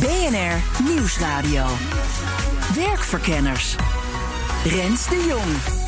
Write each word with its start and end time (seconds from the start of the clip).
BNR 0.00 0.84
Nieuwsradio. 0.84 1.66
Werkverkenners. 2.74 3.76
Rens 4.64 5.08
de 5.08 5.24
Jong. 5.28 5.85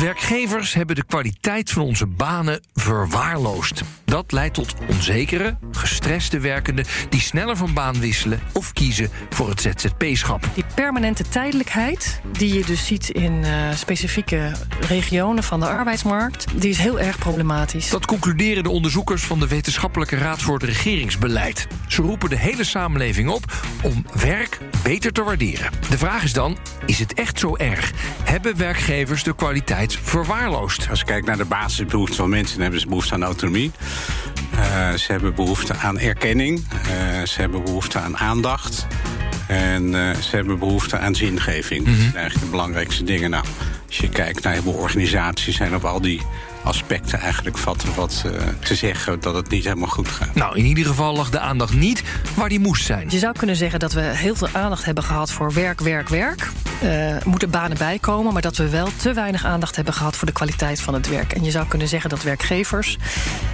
Werkgevers 0.00 0.74
hebben 0.74 0.96
de 0.96 1.04
kwaliteit 1.04 1.70
van 1.70 1.82
onze 1.82 2.06
banen 2.06 2.60
verwaarloosd. 2.74 3.82
Dat 4.04 4.32
leidt 4.32 4.54
tot 4.54 4.74
onzekere, 4.88 5.58
gestreste 5.70 6.38
werkenden 6.38 6.84
die 7.08 7.20
sneller 7.20 7.56
van 7.56 7.74
baan 7.74 8.00
wisselen 8.00 8.40
of 8.52 8.72
kiezen 8.72 9.10
voor 9.30 9.48
het 9.48 9.60
ZZP-schap. 9.60 10.48
Die 10.54 10.64
permanente 10.74 11.28
tijdelijkheid, 11.28 12.20
die 12.32 12.54
je 12.54 12.64
dus 12.64 12.86
ziet 12.86 13.08
in 13.08 13.32
uh, 13.32 13.72
specifieke 13.74 14.52
regionen 14.80 15.42
van 15.42 15.60
de 15.60 15.66
arbeidsmarkt, 15.66 16.46
die 16.54 16.70
is 16.70 16.78
heel 16.78 17.00
erg 17.00 17.18
problematisch. 17.18 17.90
Dat 17.90 18.06
concluderen 18.06 18.62
de 18.62 18.70
onderzoekers 18.70 19.22
van 19.22 19.40
de 19.40 19.48
Wetenschappelijke 19.48 20.16
Raad 20.16 20.42
voor 20.42 20.54
het 20.54 20.64
Regeringsbeleid. 20.64 21.66
Ze 21.88 22.02
roepen 22.02 22.30
de 22.30 22.38
hele 22.38 22.64
samenleving 22.64 23.28
op 23.28 23.44
om 23.82 24.06
werk 24.14 24.58
beter 24.82 25.12
te 25.12 25.22
waarderen. 25.22 25.70
De 25.90 25.98
vraag 25.98 26.22
is 26.22 26.32
dan: 26.32 26.56
is 26.86 26.98
het 26.98 27.14
echt 27.14 27.38
zo 27.38 27.56
erg? 27.56 27.92
Hebben 28.22 28.56
werkgevers 28.56 29.22
de 29.22 29.34
kwaliteit 29.34 29.83
verwaarloosd? 29.92 30.86
Als 30.90 30.98
je 30.98 31.04
kijkt 31.04 31.26
naar 31.26 31.36
de 31.36 31.44
basisbehoeften 31.44 32.16
van 32.16 32.28
mensen, 32.28 32.52
dan 32.52 32.62
hebben 32.62 32.80
ze 32.80 32.86
behoefte 32.86 33.14
aan 33.14 33.22
autonomie. 33.22 33.70
Uh, 34.54 34.92
ze 34.92 35.12
hebben 35.12 35.34
behoefte 35.34 35.74
aan 35.74 35.98
erkenning. 35.98 36.58
Uh, 36.58 37.26
ze 37.26 37.40
hebben 37.40 37.64
behoefte 37.64 37.98
aan 37.98 38.16
aandacht. 38.16 38.86
En 39.48 39.84
uh, 39.84 40.14
ze 40.14 40.36
hebben 40.36 40.58
behoefte 40.58 40.98
aan 40.98 41.14
zingeving. 41.14 41.84
Dat 41.84 41.94
zijn 41.94 42.14
eigenlijk 42.14 42.44
de 42.44 42.50
belangrijkste 42.50 43.04
dingen. 43.04 43.30
Nou, 43.30 43.44
als 43.86 43.96
je 43.96 44.08
kijkt 44.08 44.42
naar 44.42 44.52
heel 44.52 44.62
veel 44.62 44.72
organisaties... 44.72 45.56
zijn 45.56 45.74
op 45.74 45.84
al 45.84 46.00
die 46.00 46.20
aspecten 46.64 47.20
eigenlijk 47.20 47.58
vatten 47.58 47.94
wat 47.94 48.24
uh, 48.26 48.32
te 48.58 48.74
zeggen 48.74 49.20
dat 49.20 49.34
het 49.34 49.48
niet 49.48 49.64
helemaal 49.64 49.88
goed 49.88 50.08
gaat. 50.08 50.34
Nou, 50.34 50.56
in 50.56 50.64
ieder 50.64 50.86
geval 50.86 51.14
lag 51.14 51.30
de 51.30 51.38
aandacht 51.38 51.74
niet 51.74 52.02
waar 52.34 52.48
die 52.48 52.60
moest 52.60 52.84
zijn. 52.84 53.06
Je 53.10 53.18
zou 53.18 53.32
kunnen 53.38 53.56
zeggen 53.56 53.80
dat 53.80 53.92
we 53.92 54.00
heel 54.00 54.34
veel 54.34 54.48
aandacht 54.52 54.84
hebben 54.84 55.04
gehad 55.04 55.30
voor 55.30 55.52
werk, 55.52 55.80
werk, 55.80 56.08
werk. 56.08 56.50
Uh, 56.84 57.16
moeten 57.24 57.50
banen 57.50 57.78
bijkomen, 57.78 58.32
maar 58.32 58.42
dat 58.42 58.56
we 58.56 58.68
wel 58.68 58.88
te 58.96 59.12
weinig 59.12 59.44
aandacht 59.44 59.76
hebben 59.76 59.94
gehad 59.94 60.16
voor 60.16 60.26
de 60.26 60.32
kwaliteit 60.32 60.80
van 60.80 60.94
het 60.94 61.08
werk. 61.08 61.32
En 61.32 61.44
je 61.44 61.50
zou 61.50 61.66
kunnen 61.66 61.88
zeggen 61.88 62.10
dat 62.10 62.22
werkgevers 62.22 62.98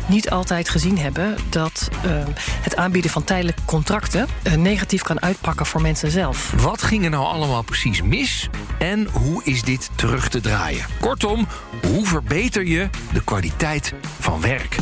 niet 0.06 0.30
altijd 0.30 0.68
gezien 0.68 0.98
hebben 0.98 1.36
dat 1.48 1.88
uh, 2.06 2.12
het 2.40 2.76
aanbieden 2.76 3.10
van 3.10 3.24
tijdelijke 3.24 3.62
contracten 3.64 4.26
negatief 4.56 5.02
kan 5.02 5.22
uitpakken 5.22 5.66
voor 5.66 5.80
mensen 5.80 6.10
zelf. 6.10 6.52
Wat 6.56 6.82
ging 6.82 7.04
er 7.04 7.10
nou 7.10 7.24
allemaal 7.24 7.62
precies 7.62 8.02
mis 8.02 8.48
en 8.78 9.08
hoe 9.12 9.44
is 9.44 9.62
dit 9.62 9.90
terug 9.94 10.28
te 10.28 10.40
draaien? 10.40 10.84
Kortom, 11.00 11.46
hoe 11.86 12.06
verbeter 12.06 12.66
je 12.66 12.88
de 13.12 13.24
kwaliteit 13.24 13.94
van 14.20 14.40
werk? 14.40 14.76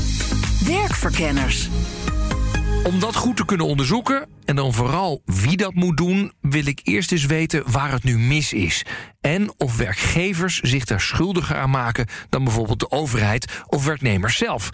Werkverkenners. 0.66 1.68
Om 2.84 3.00
dat 3.00 3.16
goed 3.16 3.36
te 3.36 3.44
kunnen 3.44 3.66
onderzoeken 3.66 4.28
en 4.44 4.56
dan 4.56 4.72
vooral 4.72 5.22
wie 5.24 5.56
dat 5.56 5.74
moet 5.74 5.96
doen, 5.96 6.32
wil 6.40 6.66
ik 6.66 6.80
eerst 6.82 7.12
eens 7.12 7.26
weten 7.26 7.70
waar 7.70 7.92
het 7.92 8.04
nu 8.04 8.18
mis 8.18 8.52
is. 8.52 8.84
En 9.20 9.52
of 9.56 9.76
werkgevers 9.76 10.60
zich 10.60 10.84
daar 10.84 11.00
schuldiger 11.00 11.56
aan 11.56 11.70
maken 11.70 12.06
dan 12.28 12.44
bijvoorbeeld 12.44 12.80
de 12.80 12.90
overheid 12.90 13.62
of 13.66 13.84
werknemers 13.84 14.36
zelf. 14.36 14.70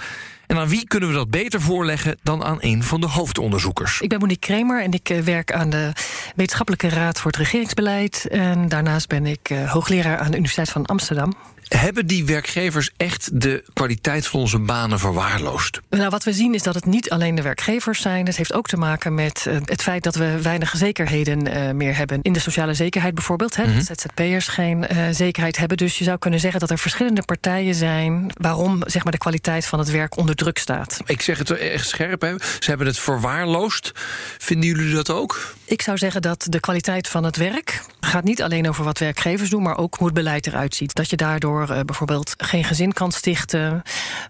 En 0.47 0.57
aan 0.57 0.69
wie 0.69 0.87
kunnen 0.87 1.09
we 1.09 1.15
dat 1.15 1.31
beter 1.31 1.61
voorleggen 1.61 2.19
dan 2.23 2.45
aan 2.45 2.59
een 2.61 2.83
van 2.83 3.01
de 3.01 3.07
hoofdonderzoekers? 3.07 4.01
Ik 4.01 4.09
ben 4.09 4.19
Monique 4.19 4.47
Kremer 4.47 4.83
en 4.83 4.93
ik 4.93 5.21
werk 5.25 5.53
aan 5.53 5.71
de 5.71 5.93
Wetenschappelijke 6.37 6.89
Raad 6.89 7.21
voor 7.21 7.31
het 7.31 7.41
Regeringsbeleid. 7.41 8.27
En 8.31 8.69
daarnaast 8.69 9.09
ben 9.09 9.27
ik 9.27 9.53
hoogleraar 9.67 10.19
aan 10.19 10.31
de 10.31 10.37
Universiteit 10.37 10.71
van 10.71 10.87
Amsterdam. 10.87 11.33
Hebben 11.69 12.07
die 12.07 12.25
werkgevers 12.25 12.91
echt 12.97 13.41
de 13.41 13.65
kwaliteit 13.73 14.27
van 14.27 14.41
onze 14.41 14.59
banen 14.59 14.99
verwaarloosd? 14.99 15.81
Nou, 15.91 16.11
wat 16.11 16.25
we 16.25 16.33
zien 16.33 16.55
is 16.55 16.63
dat 16.63 16.75
het 16.75 16.85
niet 16.85 17.11
alleen 17.11 17.35
de 17.35 17.43
werkgevers 17.43 18.01
zijn. 18.01 18.27
Het 18.27 18.37
heeft 18.37 18.53
ook 18.53 18.67
te 18.67 18.77
maken 18.77 19.15
met 19.15 19.45
uh, 19.49 19.57
het 19.65 19.83
feit 19.83 20.03
dat 20.03 20.15
we 20.15 20.43
weinig 20.43 20.77
zekerheden 20.77 21.49
uh, 21.49 21.71
meer 21.71 21.97
hebben. 21.97 22.19
In 22.23 22.33
de 22.33 22.39
sociale 22.39 22.75
zekerheid 22.75 23.15
bijvoorbeeld. 23.15 23.57
Hè, 23.57 23.65
mm 23.65 23.71
-hmm. 23.71 23.85
Dat 23.85 24.01
ZZP'ers 24.01 24.49
geen 24.49 24.87
uh, 24.93 25.09
zekerheid 25.11 25.57
hebben. 25.57 25.77
Dus 25.77 25.99
je 25.99 26.05
zou 26.05 26.19
kunnen 26.19 26.41
zeggen 26.41 26.61
dat 26.61 26.71
er 26.71 26.79
verschillende 26.79 27.23
partijen 27.23 27.75
zijn... 27.75 28.31
waarom 28.41 28.83
zeg 28.87 29.03
maar, 29.03 29.13
de 29.13 29.19
kwaliteit 29.19 29.67
van 29.67 29.79
het 29.79 29.91
werk 29.91 30.17
onder 30.17 30.35
druk 30.35 30.59
staat. 30.59 31.01
Ik 31.07 31.23
zeg 31.23 31.39
het 31.39 31.51
echt 31.51 31.89
scherp. 31.89 32.21
Hè. 32.21 32.35
Ze 32.39 32.69
hebben 32.69 32.87
het 32.87 32.99
verwaarloosd. 32.99 33.93
Vinden 34.39 34.69
jullie 34.69 34.95
dat 34.95 35.11
ook? 35.11 35.55
Ik 35.67 35.83
zou 35.83 35.99
zeggen 35.99 36.23
dat 36.23 36.47
de 36.49 36.61
kwaliteit 36.61 37.09
van 37.09 37.25
het 37.25 37.37
werk... 37.37 37.83
gaat 38.01 38.25
niet 38.25 38.43
alleen 38.43 38.69
over 38.69 38.85
wat 38.85 38.99
werkgevers 38.99 39.51
doen... 39.51 39.63
maar 39.63 39.79
ook 39.79 39.95
hoe 39.95 40.07
het 40.07 40.15
beleid 40.15 40.47
eruit 40.47 40.75
ziet. 40.75 40.95
Dat 40.95 41.11
je 41.11 41.17
daardoor 41.17 41.71
uh, 41.71 41.81
bijvoorbeeld 41.81 42.35
geen 42.37 42.65
gezin 42.65 42.93
kan 42.93 43.13
stichten 43.13 43.83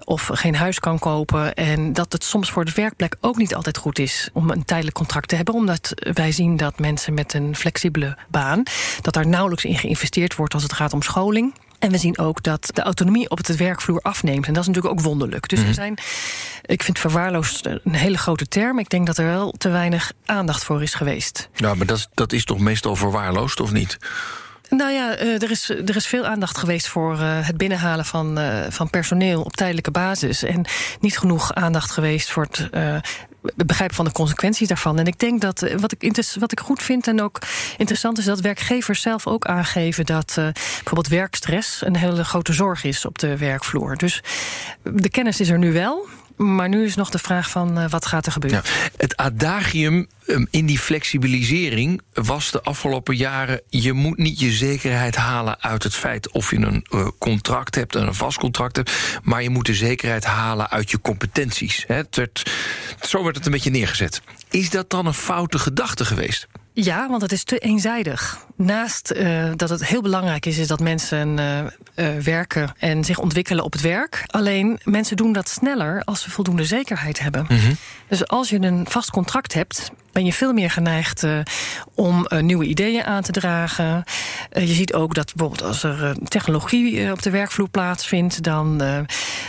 of 0.04 0.30
geen 0.32 0.54
huis 0.54 0.80
kan 0.80 0.98
kopen. 0.98 1.54
En 1.54 1.92
dat 1.92 2.12
het 2.12 2.24
soms 2.24 2.50
voor 2.50 2.64
de 2.64 2.72
werkplek 2.74 3.16
ook 3.20 3.36
niet 3.36 3.54
altijd 3.54 3.76
goed 3.76 3.98
is 3.98 4.28
om 4.32 4.50
een 4.50 4.64
tijdelijk 4.64 4.96
contract 4.96 5.28
te 5.28 5.36
hebben. 5.36 5.54
Omdat 5.54 5.92
wij 6.12 6.32
zien 6.32 6.56
dat 6.56 6.78
mensen 6.78 7.14
met 7.14 7.34
een 7.34 7.56
flexibele 7.56 8.18
baan, 8.28 8.62
dat 9.00 9.14
daar 9.14 9.26
nauwelijks 9.26 9.64
in 9.64 9.78
geïnvesteerd 9.78 10.36
wordt 10.36 10.54
als 10.54 10.62
het 10.62 10.72
gaat 10.72 10.92
om 10.92 11.02
scholing. 11.02 11.54
En 11.84 11.90
we 11.90 11.98
zien 11.98 12.18
ook 12.18 12.42
dat 12.42 12.70
de 12.72 12.82
autonomie 12.82 13.30
op 13.30 13.36
het 13.36 13.56
werkvloer 13.56 14.00
afneemt. 14.00 14.46
En 14.46 14.52
dat 14.52 14.62
is 14.62 14.68
natuurlijk 14.68 14.94
ook 14.94 15.04
wonderlijk. 15.04 15.48
Dus 15.48 15.58
mm 15.60 15.66
er 15.68 15.74
zijn, 15.74 15.98
ik 16.62 16.82
vind 16.82 16.98
verwaarloosd 16.98 17.66
een 17.66 17.94
hele 17.94 18.18
grote 18.18 18.46
term. 18.46 18.78
Ik 18.78 18.88
denk 18.88 19.06
dat 19.06 19.18
er 19.18 19.24
wel 19.24 19.54
te 19.58 19.68
weinig 19.68 20.12
aandacht 20.24 20.64
voor 20.64 20.82
is 20.82 20.94
geweest. 20.94 21.48
Ja, 21.54 21.74
maar 21.74 21.86
dat, 21.86 22.08
dat 22.14 22.32
is 22.32 22.44
toch 22.44 22.58
meestal 22.58 22.96
verwaarloosd, 22.96 23.60
of 23.60 23.72
niet? 23.72 23.98
Nou 24.68 24.92
ja, 24.92 25.18
uh, 25.20 25.42
er, 25.42 25.50
is, 25.50 25.70
er 25.70 25.96
is 25.96 26.06
veel 26.06 26.26
aandacht 26.26 26.58
geweest 26.58 26.88
voor 26.88 27.12
uh, 27.12 27.46
het 27.46 27.56
binnenhalen 27.56 28.04
van, 28.04 28.38
uh, 28.38 28.64
van 28.68 28.90
personeel 28.90 29.42
op 29.42 29.56
tijdelijke 29.56 29.90
basis. 29.90 30.42
En 30.42 30.64
niet 31.00 31.18
genoeg 31.18 31.54
aandacht 31.54 31.90
geweest 31.90 32.30
voor 32.30 32.46
het 32.50 32.70
begrijpen 33.56 33.96
van 33.96 34.04
de 34.04 34.12
consequenties 34.12 34.68
daarvan. 34.68 34.98
En 34.98 35.06
ik 35.06 35.18
denk 35.18 35.40
dat 35.40 35.60
wat 35.76 35.92
ik, 35.92 36.16
wat 36.38 36.52
ik 36.52 36.60
goed 36.60 36.82
vind 36.82 37.06
en 37.06 37.22
ook 37.22 37.38
interessant 37.76 38.18
is 38.18 38.24
dat 38.24 38.40
werkgevers 38.40 39.00
zelf 39.00 39.26
ook 39.26 39.46
aangeven 39.46 40.06
dat 40.06 40.32
bijvoorbeeld 40.34 41.08
werkstress 41.08 41.84
een 41.84 41.96
hele 41.96 42.24
grote 42.24 42.52
zorg 42.52 42.84
is 42.84 43.04
op 43.04 43.18
de 43.18 43.36
werkvloer. 43.36 43.96
Dus 43.96 44.22
de 44.82 45.10
kennis 45.10 45.40
is 45.40 45.48
er 45.48 45.58
nu 45.58 45.72
wel. 45.72 46.06
Maar 46.36 46.68
nu 46.68 46.84
is 46.84 46.94
nog 46.94 47.10
de 47.10 47.18
vraag 47.18 47.50
van 47.50 47.78
uh, 47.78 47.88
wat 47.88 48.06
gaat 48.06 48.26
er 48.26 48.32
gebeuren. 48.32 48.62
Ja, 48.64 48.90
het 48.96 49.16
adagium 49.16 50.06
um, 50.26 50.46
in 50.50 50.66
die 50.66 50.78
flexibilisering 50.78 52.00
was 52.12 52.50
de 52.50 52.62
afgelopen 52.62 53.16
jaren... 53.16 53.60
je 53.68 53.92
moet 53.92 54.18
niet 54.18 54.40
je 54.40 54.50
zekerheid 54.50 55.16
halen 55.16 55.62
uit 55.62 55.82
het 55.82 55.94
feit 55.94 56.30
of 56.30 56.50
je 56.50 56.56
een 56.56 56.86
uh, 56.90 57.08
contract 57.18 57.74
hebt... 57.74 57.94
en 57.94 58.06
een 58.06 58.14
vast 58.14 58.38
contract 58.38 58.76
hebt, 58.76 58.92
maar 59.22 59.42
je 59.42 59.50
moet 59.50 59.66
de 59.66 59.74
zekerheid 59.74 60.24
halen 60.24 60.70
uit 60.70 60.90
je 60.90 61.00
competenties. 61.00 61.84
Hè? 61.86 61.94
Het 61.94 62.16
werd, 62.16 62.50
zo 63.00 63.22
werd 63.22 63.36
het 63.36 63.46
een 63.46 63.52
beetje 63.52 63.70
neergezet. 63.70 64.22
Is 64.50 64.70
dat 64.70 64.90
dan 64.90 65.06
een 65.06 65.14
foute 65.14 65.58
gedachte 65.58 66.04
geweest? 66.04 66.46
Ja, 66.76 67.08
want 67.08 67.22
het 67.22 67.32
is 67.32 67.44
te 67.44 67.58
eenzijdig. 67.58 68.46
Naast 68.56 69.12
uh, 69.16 69.50
dat 69.56 69.68
het 69.68 69.86
heel 69.86 70.02
belangrijk 70.02 70.46
is, 70.46 70.58
is 70.58 70.66
dat 70.66 70.80
mensen 70.80 71.38
uh, 71.38 71.58
uh, 71.58 72.22
werken 72.22 72.74
en 72.78 73.04
zich 73.04 73.18
ontwikkelen 73.18 73.64
op 73.64 73.72
het 73.72 73.80
werk. 73.80 74.24
Alleen 74.26 74.80
mensen 74.84 75.16
doen 75.16 75.32
dat 75.32 75.48
sneller 75.48 76.02
als 76.04 76.22
ze 76.22 76.30
voldoende 76.30 76.64
zekerheid 76.64 77.18
hebben. 77.18 77.46
Mm 77.48 77.58
-hmm. 77.58 77.76
Dus 78.08 78.26
als 78.26 78.48
je 78.48 78.60
een 78.60 78.86
vast 78.88 79.10
contract 79.10 79.54
hebt, 79.54 79.90
ben 80.14 80.24
je 80.24 80.32
veel 80.32 80.52
meer 80.52 80.70
geneigd 80.70 81.26
om 81.94 82.26
nieuwe 82.40 82.64
ideeën 82.64 83.04
aan 83.04 83.22
te 83.22 83.32
dragen. 83.32 84.04
je 84.52 84.66
ziet 84.66 84.94
ook 84.94 85.14
dat 85.14 85.34
bijvoorbeeld 85.34 85.68
als 85.68 85.82
er 85.82 86.16
technologie 86.28 87.12
op 87.12 87.22
de 87.22 87.30
werkvloer 87.30 87.68
plaatsvindt, 87.68 88.42
dan 88.42 88.82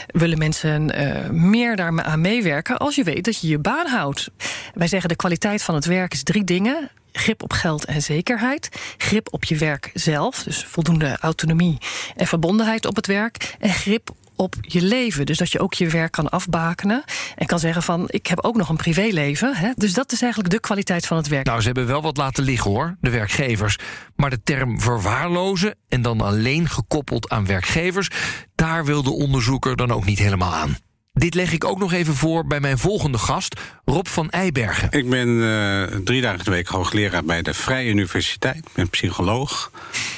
willen 0.08 0.38
mensen 0.38 0.92
meer 1.32 1.76
daar 1.76 2.04
aan 2.04 2.22
meewerken 2.22 2.78
als 2.78 2.96
je 2.96 3.04
weet 3.04 3.26
dat 3.26 3.42
je 3.42 3.48
je 3.48 3.60
baan 3.60 3.88
houdt. 3.88 4.30
Wij 4.74 4.88
zeggen 4.88 5.10
de 5.10 5.16
kwaliteit 5.16 5.64
van 5.64 5.76
het 5.76 5.86
werk 5.86 6.14
is 6.14 6.24
drie 6.24 6.44
dingen 6.44 6.90
grip 7.18 7.44
op 7.44 7.54
geld 7.54 7.86
en 7.86 8.02
zekerheid. 8.02 8.70
Grip 8.98 9.28
op 9.32 9.44
je 9.44 9.58
werk 9.58 9.92
zelf, 9.94 10.44
dus 10.44 10.64
voldoende 10.64 11.18
autonomie 11.20 11.78
en 12.16 12.28
verbondenheid 12.28 12.86
op 12.86 12.96
het 12.96 13.08
werk. 13.08 13.56
En 13.60 13.70
grip 13.70 14.10
op 14.36 14.56
je 14.62 14.82
leven. 14.82 15.26
Dus 15.26 15.38
dat 15.38 15.52
je 15.52 15.60
ook 15.60 15.74
je 15.74 15.90
werk 15.90 16.12
kan 16.12 16.30
afbakenen. 16.30 17.04
En 17.36 17.46
kan 17.46 17.60
zeggen 17.60 17.84
van, 17.84 18.04
ik 18.08 18.28
heb 18.28 18.44
ook 18.44 18.56
nog 18.56 18.70
een 18.70 18.76
privéleven. 18.76 19.56
Hè? 19.56 19.72
Dus 19.76 19.94
dat 19.94 20.12
is 20.12 20.22
eigenlijk 20.22 20.54
de 20.54 20.60
kwaliteit 20.60 21.06
van 21.06 21.18
het 21.18 21.28
werk. 21.28 21.46
Nou, 21.46 21.60
ze 21.60 21.66
hebben 21.66 21.88
wel 21.88 22.02
wat 22.02 22.18
laten 22.18 22.44
liggen 22.44 22.72
hoor, 22.72 22.98
de 23.00 23.10
werkgevers. 23.10 23.78
Maar 24.16 24.30
de 24.30 24.44
term 24.44 24.82
verwaarlozen 24.82 25.76
en 25.90 26.02
dan 26.02 26.22
alleen 26.22 26.70
gekoppeld 26.70 27.30
aan 27.30 27.46
werkgevers... 27.46 28.10
daar 28.56 28.86
wil 28.86 29.04
de 29.04 29.12
onderzoeker 29.12 29.76
dan 29.76 29.92
ook 29.92 30.06
niet 30.06 30.20
helemaal 30.20 30.54
aan. 30.54 30.78
Dit 31.18 31.34
leg 31.34 31.52
ik 31.52 31.64
ook 31.64 31.80
nog 31.80 31.94
even 31.94 32.16
voor 32.16 32.46
bij 32.48 32.60
mijn 32.60 32.78
volgende 32.78 33.18
gast, 33.18 33.60
Rob 33.86 34.08
van 34.08 34.30
Eibergen. 34.30 34.92
Ik 34.92 35.10
ben 35.10 35.28
uh, 35.28 35.84
drie 35.84 36.22
dagen 36.22 36.46
de 36.46 36.52
week 36.52 36.68
hoogleraar 36.68 37.24
bij 37.24 37.42
de 37.42 37.54
Vrije 37.54 37.90
Universiteit. 37.90 38.58
Ik 38.58 38.74
ben 38.74 38.90
psycholoog. 38.90 39.72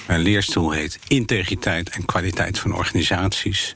Mijn 0.07 0.19
leerstoel 0.19 0.71
heet 0.71 0.99
Integriteit 1.07 1.89
en 1.89 2.05
Kwaliteit 2.05 2.59
van 2.59 2.73
Organisaties. 2.75 3.73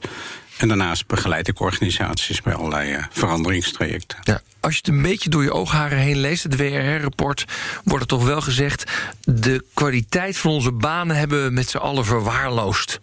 En 0.58 0.68
daarnaast 0.68 1.06
begeleid 1.06 1.48
ik 1.48 1.60
organisaties 1.60 2.42
bij 2.42 2.54
allerlei 2.54 2.92
uh, 2.92 3.04
veranderingstrajecten. 3.10 4.18
Ja, 4.22 4.40
als 4.60 4.72
je 4.72 4.78
het 4.78 4.88
een 4.88 5.02
beetje 5.02 5.30
door 5.30 5.42
je 5.42 5.52
oogharen 5.52 5.98
heen 5.98 6.18
leest, 6.18 6.42
het 6.42 6.56
WRR-rapport, 6.56 7.44
wordt 7.84 8.02
er 8.02 8.08
toch 8.08 8.24
wel 8.24 8.40
gezegd: 8.40 8.90
de 9.24 9.64
kwaliteit 9.74 10.36
van 10.36 10.50
onze 10.50 10.72
banen 10.72 11.16
hebben 11.16 11.44
we 11.44 11.50
met 11.50 11.68
z'n 11.68 11.76
allen 11.76 12.04
verwaarloosd. 12.04 13.00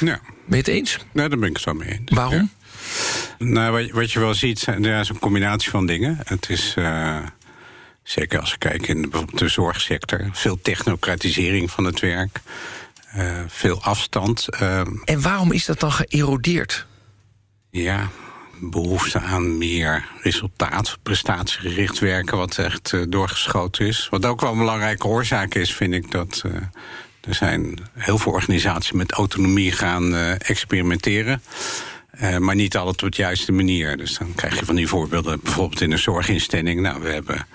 Ja. 0.00 0.20
Ben 0.46 0.58
je 0.58 0.64
het 0.64 0.68
eens? 0.68 0.98
Nee, 1.12 1.28
daar 1.28 1.38
ben 1.38 1.48
ik 1.48 1.56
het 1.56 1.64
wel 1.64 1.74
mee 1.74 1.88
eens. 1.88 2.00
Waarom? 2.04 2.34
Ja. 2.34 2.59
Nou, 3.38 3.72
wat, 3.72 3.90
wat, 3.90 4.12
je 4.12 4.20
wel 4.20 4.34
ziet, 4.34 4.66
er 4.66 5.00
is 5.00 5.08
een 5.08 5.18
combinatie 5.18 5.70
van 5.70 5.86
dingen. 5.86 6.18
Het 6.24 6.50
is. 6.50 6.74
Uh, 6.78 7.18
zeker 8.02 8.40
als 8.40 8.50
we 8.50 8.58
kijken 8.58 8.88
in 8.88 9.00
bijvoorbeeld 9.00 9.38
de 9.38 9.48
zorgsector, 9.48 10.28
veel 10.32 10.60
technocratisering 10.62 11.70
van 11.70 11.84
het 11.84 12.00
werk. 12.00 12.40
Uh, 13.16 13.38
veel 13.46 13.82
afstand. 13.82 14.46
Uh, 14.62 14.80
en 15.04 15.22
waarom 15.22 15.52
is 15.52 15.64
dat 15.64 15.80
dan 15.80 15.92
geërodeerd? 15.92 16.86
Ja, 17.70 18.08
behoefte 18.60 19.20
aan 19.20 19.58
meer 19.58 20.06
resultaat, 20.22 20.98
prestatiegericht 21.02 21.98
werken, 21.98 22.36
wat 22.36 22.58
echt 22.58 22.92
uh, 22.92 23.04
doorgeschoten 23.08 23.86
is. 23.86 24.06
Wat 24.10 24.24
ook 24.24 24.40
wel 24.40 24.52
een 24.52 24.58
belangrijke 24.58 25.06
oorzaak 25.06 25.54
is, 25.54 25.74
vind 25.74 25.94
ik 25.94 26.10
dat. 26.10 26.44
Er 27.20 27.34
zijn 27.34 27.78
heel 27.92 28.18
veel 28.18 28.32
organisaties 28.32 28.92
met 28.92 29.12
autonomie 29.12 29.72
gaan 29.72 30.14
uh, 32.20 32.26
experimenteren. 32.26 32.44
maar 32.44 32.54
niet 32.54 32.76
altijd 32.76 33.02
op 33.02 33.10
de 33.10 33.22
juiste 33.22 33.52
manier. 33.52 33.96
Dus 33.96 34.18
dan 34.18 34.34
krijg 34.34 34.58
je 34.58 34.64
van 34.64 34.74
die 34.74 34.88
voorbeelden, 34.88 35.40
bijvoorbeeld 35.42 35.80
in 35.80 35.92
een 35.92 35.98
zorginstelling. 35.98 36.80
Nou, 36.80 37.02
we 37.02 37.08
hebben. 37.08 37.46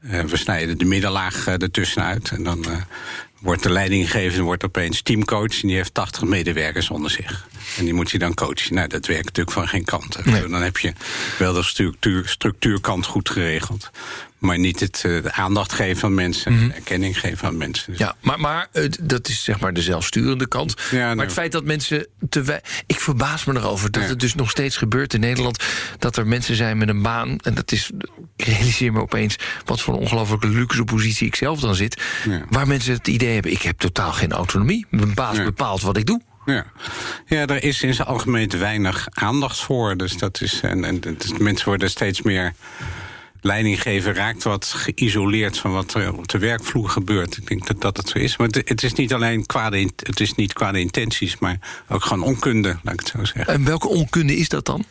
we 0.00 0.36
snijden 0.36 0.78
de 0.78 0.84
middenlaag 0.84 1.46
ertussen 1.46 2.02
uit. 2.02 2.30
En 2.30 2.42
dan 2.42 2.64
wordt 3.40 3.62
de 3.62 3.70
leidinggever 3.70 4.42
wordt 4.42 4.64
opeens 4.64 5.02
teamcoach... 5.02 5.62
en 5.62 5.68
die 5.68 5.76
heeft 5.76 5.94
80 5.94 6.22
medewerkers 6.22 6.90
onder 6.90 7.10
zich. 7.10 7.48
En 7.78 7.84
die 7.84 7.94
moet 7.94 8.10
je 8.10 8.18
dan 8.18 8.34
coachen. 8.34 8.74
Nou, 8.74 8.88
dat 8.88 9.06
werkt 9.06 9.24
natuurlijk 9.24 9.56
van 9.56 9.68
geen 9.68 9.84
kant. 9.84 10.24
Nee. 10.24 10.46
Dan 10.46 10.62
heb 10.62 10.78
je 10.78 10.92
wel 11.38 11.52
de 11.52 11.62
structuur, 11.62 12.28
structuurkant 12.28 13.06
goed 13.06 13.30
geregeld. 13.30 13.90
Maar 14.40 14.58
niet 14.58 14.80
het 14.80 15.02
uh, 15.06 15.22
de 15.22 15.32
aandacht 15.32 15.72
geven 15.72 16.04
aan 16.04 16.14
mensen, 16.14 16.52
mm 16.52 16.58
-hmm. 16.58 16.70
erkenning 16.70 17.20
geven 17.20 17.48
aan 17.48 17.56
mensen. 17.56 17.90
Dus 17.90 17.98
ja, 17.98 18.16
maar, 18.20 18.40
maar 18.40 18.68
uh, 18.72 18.88
dat 19.00 19.28
is 19.28 19.44
zeg 19.44 19.60
maar 19.60 19.72
de 19.72 19.82
zelfsturende 19.82 20.48
kant. 20.48 20.74
Ja, 20.90 21.06
maar 21.06 21.16
nee. 21.16 21.24
het 21.24 21.34
feit 21.34 21.52
dat 21.52 21.64
mensen 21.64 22.06
te 22.28 22.62
Ik 22.86 23.00
verbaas 23.00 23.44
me 23.44 23.54
erover 23.54 23.90
dat 23.90 24.02
ja. 24.02 24.08
het 24.08 24.20
dus 24.20 24.34
nog 24.34 24.50
steeds 24.50 24.76
gebeurt 24.76 25.14
in 25.14 25.20
Nederland. 25.20 25.64
Dat 25.98 26.16
er 26.16 26.26
mensen 26.26 26.56
zijn 26.56 26.78
met 26.78 26.88
een 26.88 27.02
baan. 27.02 27.38
En 27.38 27.54
dat 27.54 27.72
is. 27.72 27.90
Ik 28.36 28.44
realiseer 28.44 28.92
me 28.92 29.00
opeens 29.00 29.36
wat 29.64 29.80
voor 29.80 29.94
een 29.94 30.00
ongelofelijke 30.00 30.48
luxe 30.48 30.84
positie 30.84 31.26
ik 31.26 31.34
zelf 31.34 31.60
dan 31.60 31.74
zit. 31.74 32.02
Ja. 32.28 32.44
Waar 32.50 32.66
mensen 32.66 32.92
het 32.92 33.08
idee 33.08 33.34
hebben: 33.34 33.52
ik 33.52 33.62
heb 33.62 33.78
totaal 33.78 34.12
geen 34.12 34.32
autonomie. 34.32 34.86
Mijn 34.90 35.14
baas 35.14 35.42
bepaalt 35.42 35.82
wat 35.82 35.96
ik 35.96 36.06
doe. 36.06 36.20
Ja. 36.44 36.66
ja, 37.26 37.46
er 37.46 37.64
is 37.64 37.82
in 37.82 37.94
zijn 37.94 38.08
algemeen 38.08 38.48
te 38.48 38.56
weinig 38.56 39.08
aandacht 39.10 39.60
voor. 39.60 39.96
Dus 39.96 40.16
dat 40.16 40.40
is. 40.40 40.60
En, 40.60 40.84
en 40.84 41.00
dus 41.00 41.38
mensen 41.38 41.68
worden 41.68 41.90
steeds 41.90 42.22
meer 42.22 42.54
leidinggever 43.40 44.14
raakt 44.14 44.42
wat 44.42 44.64
geïsoleerd 44.64 45.58
van 45.58 45.72
wat 45.72 45.94
er 45.94 46.16
op 46.16 46.28
de 46.28 46.38
werkvloer 46.38 46.88
gebeurt. 46.88 47.36
Ik 47.36 47.46
denk 47.46 47.66
dat 47.66 47.80
dat 47.80 47.96
het 47.96 48.08
zo 48.08 48.18
is. 48.18 48.36
Maar 48.36 48.46
het, 48.46 48.68
het 48.68 48.82
is 48.82 48.92
niet 48.92 49.14
alleen 49.14 49.46
kwade, 49.46 49.90
het 49.96 50.20
is 50.20 50.34
niet 50.34 50.52
kwade 50.52 50.80
intenties, 50.80 51.38
maar 51.38 51.58
ook 51.88 52.04
gewoon 52.04 52.22
onkunde, 52.22 52.78
laat 52.82 52.94
ik 52.94 53.00
het 53.00 53.08
zo 53.08 53.24
zeggen. 53.24 53.54
En 53.54 53.64
welke 53.64 53.88
onkunde 53.88 54.36
is 54.36 54.48
dat 54.48 54.66
dan? 54.66 54.84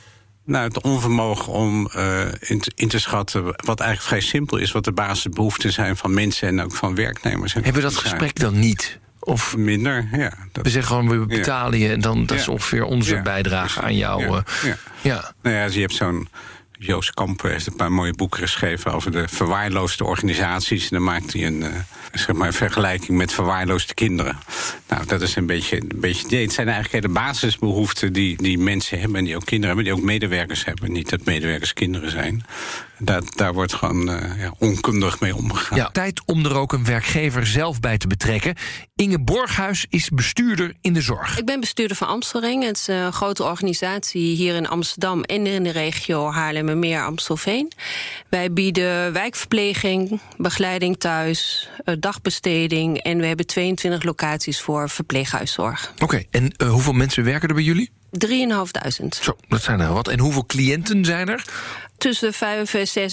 Nou, 0.45 0.67
het 0.67 0.81
onvermogen 0.81 1.53
om 1.53 1.89
uh, 1.95 2.21
in, 2.39 2.59
te, 2.59 2.71
in, 2.75 2.87
te 2.87 2.99
schatten 2.99 3.43
wat 3.43 3.79
eigenlijk 3.79 4.01
vrij 4.01 4.19
simpel 4.19 4.57
is... 4.57 4.71
wat 4.71 4.83
de 4.83 4.91
basisbehoeften 4.91 5.71
zijn 5.71 5.97
van 5.97 6.13
mensen 6.13 6.47
en 6.47 6.61
ook 6.61 6.75
van 6.75 6.95
werknemers. 6.95 7.53
Hebben 7.53 7.73
we 7.73 7.81
dat 7.81 7.95
gesprek 7.95 8.39
dan 8.39 8.59
niet? 8.59 8.99
Of 9.19 9.57
minder, 9.57 10.09
ja. 10.11 10.33
Dat... 10.51 10.63
We 10.63 10.69
zeggen 10.69 10.95
gewoon, 10.95 11.19
we 11.19 11.25
betalen 11.25 11.79
je... 11.79 11.89
en 11.89 12.01
dan 12.01 12.25
dat 12.25 12.37
is 12.37 12.47
ongeveer 12.47 12.83
onze 12.83 13.15
ja, 13.15 13.21
bijdrage 13.21 13.81
aan 13.81 13.95
jou. 13.95 14.21
Ja, 14.21 14.43
ja. 14.63 14.77
ja. 15.01 15.33
Nou 15.41 15.55
ja, 15.55 15.65
dus 15.65 15.73
je 15.73 15.81
hebt 15.81 15.93
zo'n... 15.93 16.27
Joost 16.81 17.13
Kampen 17.13 17.51
heeft 17.51 17.67
een 17.67 17.75
paar 17.75 17.91
mooie 17.91 18.13
boeken 18.13 18.39
geschreven... 18.39 18.93
over 18.93 19.11
de 19.11 19.27
verwaarloosde 19.27 20.03
organisaties. 20.03 20.83
En 20.83 20.89
dan 20.95 21.03
maakt 21.03 21.33
hij 21.33 21.45
een, 21.45 21.61
uh, 21.61 21.67
zeg 22.13 22.35
maar 22.35 22.53
vergelijking 22.53 23.17
met 23.17 23.33
verwaarloosde 23.33 23.93
kinderen. 23.93 24.37
Nou, 24.87 25.05
dat 25.05 25.21
is 25.21 25.35
een 25.35 25.45
beetje... 25.45 25.81
Een 25.81 25.91
beetje 25.95 26.37
het 26.37 26.53
zijn 26.53 26.67
eigenlijk 26.67 27.05
de 27.05 27.11
basisbehoeften 27.11 28.13
die, 28.13 28.37
die 28.37 28.57
mensen 28.57 28.99
hebben... 28.99 29.17
en 29.17 29.25
die 29.25 29.35
ook 29.35 29.45
kinderen 29.45 29.75
hebben, 29.75 29.93
die 29.93 30.03
ook 30.03 30.09
medewerkers 30.09 30.65
hebben. 30.65 30.91
Niet 30.91 31.09
dat 31.09 31.25
medewerkers 31.25 31.73
kinderen 31.73 32.11
zijn. 32.11 32.45
Daar, 32.99 33.21
daar 33.35 33.53
wordt 33.53 33.73
gewoon 33.73 34.09
uh, 34.09 34.39
ja, 34.39 34.53
onkundig 34.57 35.19
mee 35.19 35.35
omgegaan. 35.35 35.77
Ja, 35.77 35.89
tijd 35.89 36.21
om 36.25 36.45
er 36.45 36.55
ook 36.55 36.73
een 36.73 36.85
werkgever 36.85 37.47
zelf 37.47 37.79
bij 37.79 37.97
te 37.97 38.07
betrekken. 38.07 38.55
Inge 38.95 39.19
Borghuis 39.19 39.85
is 39.89 40.09
bestuurder 40.09 40.73
in 40.81 40.93
de 40.93 41.01
zorg. 41.01 41.37
Ik 41.37 41.45
ben 41.45 41.59
bestuurder 41.59 41.97
van 41.97 42.07
Amstelring. 42.07 42.63
Het 42.63 42.77
is 42.77 42.87
een 42.87 43.13
grote 43.13 43.43
organisatie 43.43 44.35
hier 44.35 44.55
in 44.55 44.67
Amsterdam... 44.67 45.23
en 45.23 45.47
in 45.47 45.63
de 45.63 45.71
regio 45.71 46.31
Haarlemmermeer, 46.31 47.05
Amstelveen. 47.05 47.71
Wij 48.29 48.53
bieden 48.53 49.13
wijkverpleging, 49.13 50.19
begeleiding 50.37 50.99
thuis, 50.99 51.69
dagbesteding... 51.99 52.97
en 52.97 53.17
we 53.17 53.25
hebben 53.25 53.45
22 53.45 54.03
locaties 54.03 54.61
voor 54.61 54.89
verpleeghuiszorg. 54.89 55.91
Oké, 55.93 56.03
okay, 56.03 56.27
en 56.31 56.53
uh, 56.57 56.69
hoeveel 56.69 56.93
mensen 56.93 57.23
werken 57.23 57.49
er 57.49 57.55
bij 57.55 57.63
jullie? 57.63 57.91
3.500. 58.11 59.07
Zo, 59.21 59.35
dat 59.47 59.61
zijn 59.61 59.79
er 59.79 59.93
wat. 59.93 60.07
En 60.07 60.19
hoeveel 60.19 60.45
cliënten 60.45 61.05
zijn 61.05 61.29
er? 61.29 61.45
Tussen 61.97 62.33
5 62.33 62.73
en 62.73 63.11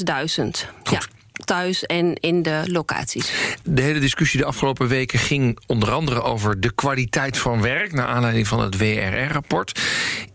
6.000. 0.54 0.70
Ja 0.90 1.00
thuis 1.44 1.86
en 1.86 2.14
in 2.14 2.42
de 2.42 2.62
locaties. 2.66 3.56
De 3.64 3.82
hele 3.82 3.98
discussie 3.98 4.40
de 4.40 4.46
afgelopen 4.46 4.88
weken 4.88 5.18
ging 5.18 5.58
onder 5.66 5.90
andere 5.90 6.22
over 6.22 6.60
de 6.60 6.72
kwaliteit 6.72 7.38
van 7.38 7.62
werk, 7.62 7.92
naar 7.92 8.06
aanleiding 8.06 8.48
van 8.48 8.60
het 8.60 8.76
WRR-rapport. 8.76 9.80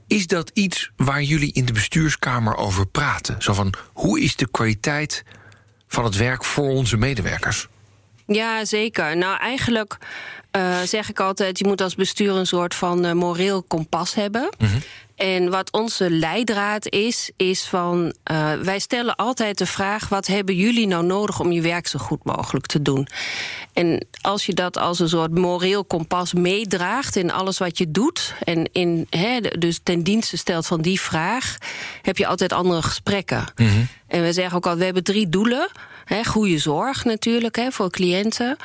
Is 0.07 0.27
dat 0.27 0.51
iets 0.53 0.91
waar 0.95 1.21
jullie 1.21 1.53
in 1.53 1.65
de 1.65 1.73
bestuurskamer 1.73 2.55
over 2.55 2.87
praten? 2.87 3.35
Zo 3.39 3.53
van 3.53 3.73
hoe 3.93 4.21
is 4.21 4.35
de 4.35 4.47
kwaliteit 4.51 5.23
van 5.87 6.03
het 6.03 6.15
werk 6.15 6.43
voor 6.43 6.69
onze 6.69 6.97
medewerkers? 6.97 7.67
Ja, 8.25 8.65
zeker. 8.65 9.17
Nou, 9.17 9.39
eigenlijk 9.39 9.97
uh, 10.57 10.81
zeg 10.81 11.09
ik 11.09 11.19
altijd: 11.19 11.59
je 11.59 11.67
moet 11.67 11.81
als 11.81 11.95
bestuur 11.95 12.35
een 12.35 12.47
soort 12.47 12.75
van 12.75 13.05
uh, 13.05 13.11
moreel 13.11 13.63
kompas 13.63 14.13
hebben. 14.13 14.49
Mm 14.57 14.67
-hmm. 14.67 14.81
En 15.15 15.49
wat 15.49 15.71
onze 15.71 16.09
leidraad 16.09 16.89
is, 16.89 17.31
is 17.35 17.63
van 17.63 18.13
uh, 18.31 18.53
wij 18.53 18.79
stellen 18.79 19.15
altijd 19.15 19.57
de 19.57 19.65
vraag: 19.65 20.09
wat 20.09 20.27
hebben 20.27 20.55
jullie 20.55 20.87
nou 20.87 21.05
nodig 21.05 21.39
om 21.39 21.51
je 21.51 21.61
werk 21.61 21.87
zo 21.87 21.99
goed 21.99 22.23
mogelijk 22.23 22.65
te 22.65 22.81
doen? 22.81 23.07
En 23.73 24.05
als 24.21 24.45
je 24.45 24.53
dat 24.53 24.77
als 24.77 24.99
een 24.99 25.09
soort 25.09 25.37
moreel 25.37 25.85
kompas 25.85 26.33
meedraagt 26.33 27.15
in 27.15 27.31
alles 27.31 27.57
wat 27.57 27.77
je 27.77 27.91
doet, 27.91 28.33
en 28.43 28.69
in, 28.71 29.07
he, 29.09 29.39
dus 29.39 29.79
ten 29.83 30.03
dienste 30.03 30.37
stelt 30.37 30.67
van 30.67 30.81
die 30.81 31.01
vraag, 31.01 31.57
heb 32.01 32.17
je 32.17 32.27
altijd 32.27 32.53
andere 32.53 32.81
gesprekken. 32.81 33.45
Mm 33.55 33.67
-hmm. 33.67 33.87
En 34.07 34.23
we 34.23 34.33
zeggen 34.33 34.57
ook 34.57 34.67
al: 34.67 34.75
we 34.75 34.83
hebben 34.83 35.03
drie 35.03 35.29
doelen: 35.29 35.69
he, 36.13 36.23
goede 36.23 36.57
zorg 36.57 37.05
natuurlijk 37.05 37.55
he, 37.55 37.71
voor 37.71 37.89
cliënten 37.89 38.57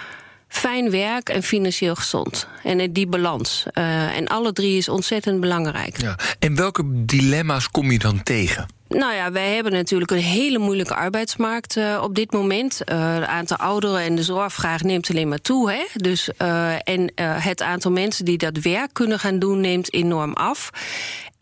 fijn 0.48 0.90
werk 0.90 1.28
en 1.28 1.42
financieel 1.42 1.94
gezond. 1.94 2.48
En 2.62 2.92
die 2.92 3.06
balans. 3.06 3.64
Uh, 3.74 4.16
en 4.16 4.26
alle 4.28 4.52
drie 4.52 4.76
is 4.76 4.88
ontzettend 4.88 5.40
belangrijk. 5.40 6.00
Ja. 6.00 6.18
En 6.38 6.56
welke 6.56 6.82
dilemma's 6.86 7.70
kom 7.70 7.90
je 7.90 7.98
dan 7.98 8.22
tegen? 8.22 8.66
Nou 8.88 9.14
ja, 9.14 9.32
wij 9.32 9.54
hebben 9.54 9.72
natuurlijk 9.72 10.10
een 10.10 10.18
hele 10.18 10.58
moeilijke 10.58 10.94
arbeidsmarkt 10.94 11.76
uh, 11.76 12.00
op 12.02 12.14
dit 12.14 12.32
moment. 12.32 12.80
Uh, 12.84 13.14
het 13.14 13.24
aantal 13.24 13.56
ouderen 13.56 14.00
en 14.00 14.14
de 14.14 14.22
zorgvraag 14.22 14.82
neemt 14.82 15.10
alleen 15.10 15.28
maar 15.28 15.40
toe. 15.40 15.70
Hè? 15.70 15.84
Dus, 15.94 16.30
uh, 16.42 16.88
en 16.88 17.12
het 17.20 17.62
aantal 17.62 17.90
mensen 17.90 18.24
die 18.24 18.38
dat 18.38 18.58
werk 18.58 18.90
kunnen 18.92 19.18
gaan 19.18 19.38
doen 19.38 19.60
neemt 19.60 19.92
enorm 19.92 20.32
af. 20.32 20.70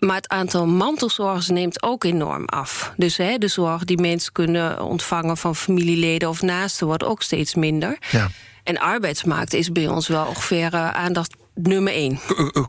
Maar 0.07 0.17
het 0.17 0.29
aantal 0.29 0.67
mantelzorgers 0.67 1.49
neemt 1.49 1.83
ook 1.83 2.05
enorm 2.05 2.45
af. 2.45 2.93
Dus 2.97 3.17
hè, 3.17 3.39
de 3.39 3.49
zorg 3.49 3.85
die 3.85 4.01
mensen 4.01 4.33
kunnen 4.33 4.83
ontvangen 4.83 5.37
van 5.37 5.57
familieleden 5.57 6.29
of 6.29 6.43
naasten 6.43 6.87
wordt 6.87 7.05
ook 7.05 7.23
steeds 7.23 7.55
minder. 7.55 7.99
Ja. 8.11 8.31
En 8.65 8.79
arbeidsmarkt 8.79 9.55
is 9.55 9.73
bij 9.73 9.89
ons 9.89 10.09
wel 10.09 10.27
ongeveer 10.27 10.75
uh, 10.75 10.91
aandacht 10.91 11.35
nummer 11.55 11.93
één. 11.93 12.21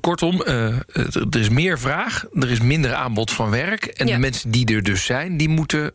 Kortom, 0.02 0.42
uh, 0.46 0.66
er 1.30 1.40
is 1.40 1.50
meer 1.50 1.80
vraag, 1.80 2.26
er 2.34 2.52
is 2.52 2.60
minder 2.60 2.94
aanbod 2.94 3.32
van 3.32 3.50
werk. 3.50 3.86
En 3.86 4.08
ja. 4.08 4.14
de 4.14 4.20
mensen 4.20 4.52
die 4.52 4.76
er 4.76 4.84
dus 4.84 5.06
zijn, 5.06 5.38
die 5.38 5.50
moeten 5.50 5.92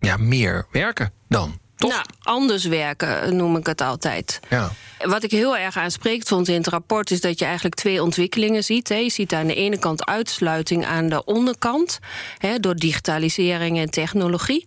ja, 0.00 0.16
meer 0.16 0.66
werken 0.70 1.12
dan. 1.28 1.60
Toch? 1.82 1.90
Nou, 1.90 2.04
anders 2.22 2.64
werken 2.64 3.36
noem 3.36 3.56
ik 3.56 3.66
het 3.66 3.80
altijd. 3.80 4.40
Ja. 4.48 4.72
Wat 4.98 5.22
ik 5.22 5.30
heel 5.30 5.56
erg 5.56 5.76
aanspreekt 5.76 6.28
vond 6.28 6.48
in 6.48 6.54
het 6.54 6.66
rapport 6.66 7.10
is 7.10 7.20
dat 7.20 7.38
je 7.38 7.44
eigenlijk 7.44 7.74
twee 7.74 8.02
ontwikkelingen 8.02 8.64
ziet. 8.64 8.88
Hè. 8.88 8.94
Je 8.94 9.10
ziet 9.10 9.32
aan 9.32 9.46
de 9.46 9.54
ene 9.54 9.78
kant 9.78 10.06
uitsluiting 10.06 10.86
aan 10.86 11.08
de 11.08 11.24
onderkant 11.24 11.98
hè, 12.38 12.58
door 12.58 12.74
digitalisering 12.74 13.78
en 13.78 13.90
technologie. 13.90 14.64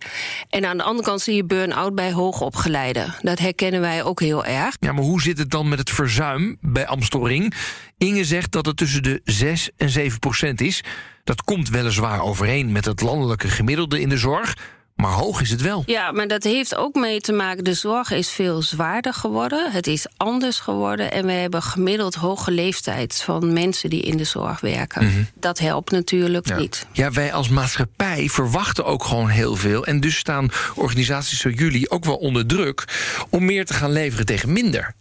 En 0.50 0.66
aan 0.66 0.78
de 0.78 0.84
andere 0.84 1.08
kant 1.08 1.22
zie 1.22 1.36
je 1.36 1.46
burn-out 1.46 1.96
bij 1.96 2.12
hoogopgeleiden. 2.12 3.16
Dat 3.22 3.40
herkennen 3.40 3.82
wij 3.82 4.04
ook 4.04 4.20
heel 4.20 4.46
erg. 4.46 4.76
Ja, 4.80 4.92
maar 4.92 5.04
hoe 5.04 5.22
zit 5.22 5.38
het 5.38 5.52
dan 5.52 5.70
met 5.70 5.80
het 5.80 5.90
verzuim 5.90 6.58
bij 6.62 6.88
Amstelring? 6.88 7.54
Inge 7.98 8.24
zegt 8.24 8.52
dat 8.52 8.66
het 8.66 8.78
tussen 8.78 9.04
de 9.04 9.22
6 9.24 9.70
en 9.78 9.90
7 9.90 10.20
procent 10.20 10.62
is. 10.62 10.84
Dat 11.24 11.44
komt 11.44 11.70
weliswaar 11.70 12.22
overeen 12.22 12.72
met 12.72 12.86
het 12.86 13.02
landelijke 13.02 13.48
gemiddelde 13.48 14.02
in 14.02 14.10
de 14.10 14.18
zorg. 14.18 14.54
Maar 14.96 15.12
hoog 15.12 15.42
is 15.42 15.50
het 15.50 15.62
wel. 15.62 15.84
Ja, 15.86 16.12
maar 16.12 16.28
dat 16.28 16.44
heeft 16.44 16.76
ook 16.76 16.96
mee 16.96 17.20
te 17.22 17.32
maken. 17.32 17.64
De 17.64 17.74
zorg 17.74 18.12
is 18.12 18.30
veel 18.30 18.62
zwaarder 18.62 19.14
geworden. 19.14 19.72
Het 19.72 19.88
is 19.88 20.06
anders 20.18 20.60
geworden. 20.60 21.12
En 21.12 21.26
we 21.26 21.32
hebben 21.32 21.62
gemiddeld 21.62 22.16
hoge 22.16 22.52
leeftijd 22.52 23.22
van 23.24 23.54
mensen 23.54 23.90
die 23.90 24.02
in 24.02 24.18
de 24.18 24.24
zorg 24.24 24.60
werken. 24.60 25.28
Dat 25.40 25.60
helpt 25.60 25.92
natuurlijk 25.92 26.48
Ja. 26.48 26.58
niet. 26.58 26.86
Ja, 26.92 27.12
wij 27.12 27.34
als 27.34 27.50
maatschappij 27.50 28.30
verwachten 28.30 28.86
ook 28.86 29.04
gewoon 29.04 29.30
heel 29.30 29.56
veel. 29.56 29.86
En 29.86 30.00
dus 30.00 30.18
staan 30.18 30.50
organisaties 30.76 31.40
zoals 31.40 31.58
jullie 31.58 31.90
ook 31.90 32.06
wel 32.06 32.16
onder 32.18 32.46
druk 32.46 32.84
om 33.30 33.46
meer 33.46 33.66
te 33.66 33.74
gaan 33.74 33.92
leveren 33.92 34.26
tegen 34.26 34.54
minder. 34.54 34.94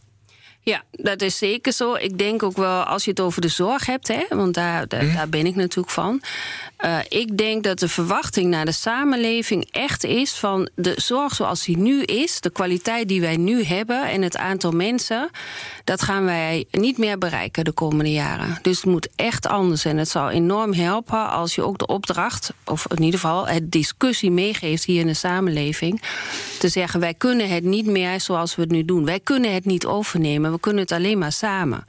Ja, 0.64 0.82
dat 0.90 1.22
is 1.22 1.38
zeker 1.38 1.72
zo. 1.72 1.94
Ik 1.94 2.18
denk 2.18 2.42
ook 2.42 2.56
wel, 2.56 2.82
als 2.82 3.04
je 3.04 3.10
het 3.10 3.20
over 3.20 3.40
de 3.40 3.48
zorg 3.48 3.86
hebt, 3.86 4.08
hè, 4.08 4.24
want 4.28 4.54
daar, 4.54 4.88
daar, 4.88 5.12
daar 5.12 5.28
ben 5.28 5.46
ik 5.46 5.54
natuurlijk 5.54 5.90
van. 5.90 6.22
Eh, 6.76 6.98
ik 7.08 7.38
denk 7.38 7.64
dat 7.64 7.78
de 7.78 7.88
verwachting 7.88 8.50
naar 8.50 8.64
de 8.64 8.72
samenleving 8.72 9.68
echt 9.70 10.04
is 10.04 10.32
van 10.32 10.68
de 10.74 10.92
zorg 10.96 11.34
zoals 11.34 11.64
die 11.64 11.78
nu 11.78 12.02
is, 12.02 12.40
de 12.40 12.50
kwaliteit 12.50 13.08
die 13.08 13.20
wij 13.20 13.36
nu 13.36 13.62
hebben 13.62 14.08
en 14.08 14.22
het 14.22 14.36
aantal 14.36 14.70
mensen, 14.70 15.30
dat 15.84 16.02
gaan 16.02 16.24
wij 16.24 16.64
niet 16.70 16.98
meer 16.98 17.18
bereiken 17.18 17.64
de 17.64 17.72
komende 17.72 18.12
jaren. 18.12 18.58
Dus 18.62 18.76
het 18.76 18.86
moet 18.86 19.08
echt 19.16 19.46
anders. 19.46 19.84
En 19.84 19.96
het 19.96 20.08
zal 20.08 20.30
enorm 20.30 20.72
helpen 20.72 21.30
als 21.30 21.54
je 21.54 21.62
ook 21.62 21.78
de 21.78 21.86
opdracht, 21.86 22.52
of 22.64 22.86
in 22.96 23.02
ieder 23.02 23.20
geval 23.20 23.46
het 23.46 23.72
discussie 23.72 24.30
meegeeft 24.30 24.84
hier 24.84 25.00
in 25.00 25.06
de 25.06 25.14
samenleving. 25.14 26.02
Te 26.58 26.68
zeggen, 26.68 27.00
wij 27.00 27.14
kunnen 27.14 27.48
het 27.48 27.64
niet 27.64 27.86
meer 27.86 28.20
zoals 28.20 28.54
we 28.54 28.62
het 28.62 28.70
nu 28.70 28.84
doen. 28.84 29.04
Wij 29.04 29.20
kunnen 29.20 29.54
het 29.54 29.64
niet 29.64 29.86
overnemen. 29.86 30.52
We 30.54 30.60
kunnen 30.60 30.82
het 30.82 30.92
alleen 30.92 31.18
maar 31.18 31.32
samen. 31.32 31.84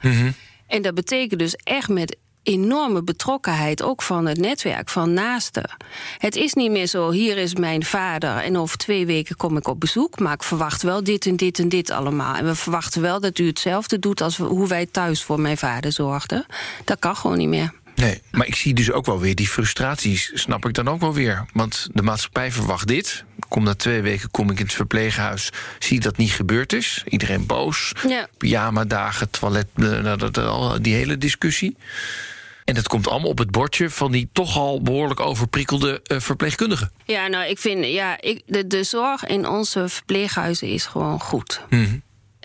En 0.66 0.82
dat 0.82 0.94
betekent 0.94 1.40
dus 1.40 1.56
echt 1.56 1.88
met 1.88 2.16
enorme 2.42 3.02
betrokkenheid 3.02 3.82
ook 3.82 4.02
van 4.02 4.26
het 4.26 4.38
netwerk 4.38 4.88
van 4.88 5.12
naasten. 5.12 5.70
Het 6.18 6.36
is 6.36 6.54
niet 6.54 6.70
meer 6.70 6.86
zo, 6.86 7.10
hier 7.10 7.36
is 7.36 7.54
mijn 7.54 7.84
vader 7.84 8.36
en 8.36 8.58
over 8.58 8.78
twee 8.78 9.06
weken 9.06 9.36
kom 9.36 9.56
ik 9.56 9.68
op 9.68 9.80
bezoek, 9.80 10.18
maar 10.18 10.32
ik 10.32 10.42
verwacht 10.42 10.82
wel 10.82 11.04
dit 11.04 11.26
en 11.26 11.36
dit 11.36 11.58
en 11.58 11.68
dit 11.68 11.90
allemaal. 11.90 12.34
En 12.34 12.44
we 12.44 12.54
verwachten 12.54 13.02
wel 13.02 13.20
dat 13.20 13.38
u 13.38 13.46
hetzelfde 13.46 13.98
doet 13.98 14.20
als 14.20 14.36
hoe 14.36 14.68
wij 14.68 14.86
thuis 14.86 15.22
voor 15.22 15.40
mijn 15.40 15.58
vader 15.58 15.92
zorgden. 15.92 16.46
Dat 16.84 16.98
kan 16.98 17.16
gewoon 17.16 17.38
niet 17.38 17.48
meer. 17.48 17.72
Nee, 17.96 18.22
maar 18.30 18.46
ik 18.46 18.54
zie 18.54 18.74
dus 18.74 18.90
ook 18.92 19.06
wel 19.06 19.20
weer 19.20 19.34
die 19.34 19.48
frustraties, 19.48 20.30
snap 20.34 20.66
ik 20.66 20.74
dan 20.74 20.88
ook 20.88 21.00
wel 21.00 21.14
weer. 21.14 21.44
Want 21.52 21.88
de 21.92 22.02
maatschappij 22.02 22.52
verwacht 22.52 22.86
dit. 22.86 23.24
Kom 23.48 23.64
na 23.64 23.74
twee 23.74 24.00
weken 24.00 24.30
kom 24.30 24.50
ik 24.50 24.58
in 24.58 24.64
het 24.64 24.74
verpleeghuis, 24.74 25.50
zie 25.78 26.00
dat 26.00 26.16
niet 26.16 26.32
gebeurd 26.32 26.72
is. 26.72 27.02
Iedereen 27.08 27.46
boos. 27.46 27.92
Ja. 28.08 28.28
Pyjama-dagen, 28.38 29.30
toilet, 29.30 29.66
dat, 30.18 30.38
al 30.38 30.82
die 30.82 30.94
hele 30.94 31.18
discussie. 31.18 31.76
En 32.64 32.74
dat 32.74 32.88
komt 32.88 33.08
allemaal 33.08 33.30
op 33.30 33.38
het 33.38 33.50
bordje 33.50 33.90
van 33.90 34.12
die 34.12 34.28
toch 34.32 34.56
al 34.56 34.82
behoorlijk 34.82 35.20
overprikkelde 35.20 36.00
eh, 36.02 36.20
verpleegkundigen. 36.20 36.90
Ja, 37.04 37.26
nou, 37.26 37.48
ik 37.48 37.58
vind, 37.58 37.84
ja, 37.84 38.20
ik, 38.20 38.42
de, 38.46 38.66
de 38.66 38.84
zorg 38.84 39.24
in 39.24 39.48
onze 39.48 39.88
verpleeghuizen 39.88 40.68
is 40.68 40.86
gewoon 40.86 41.20
goed. 41.20 41.60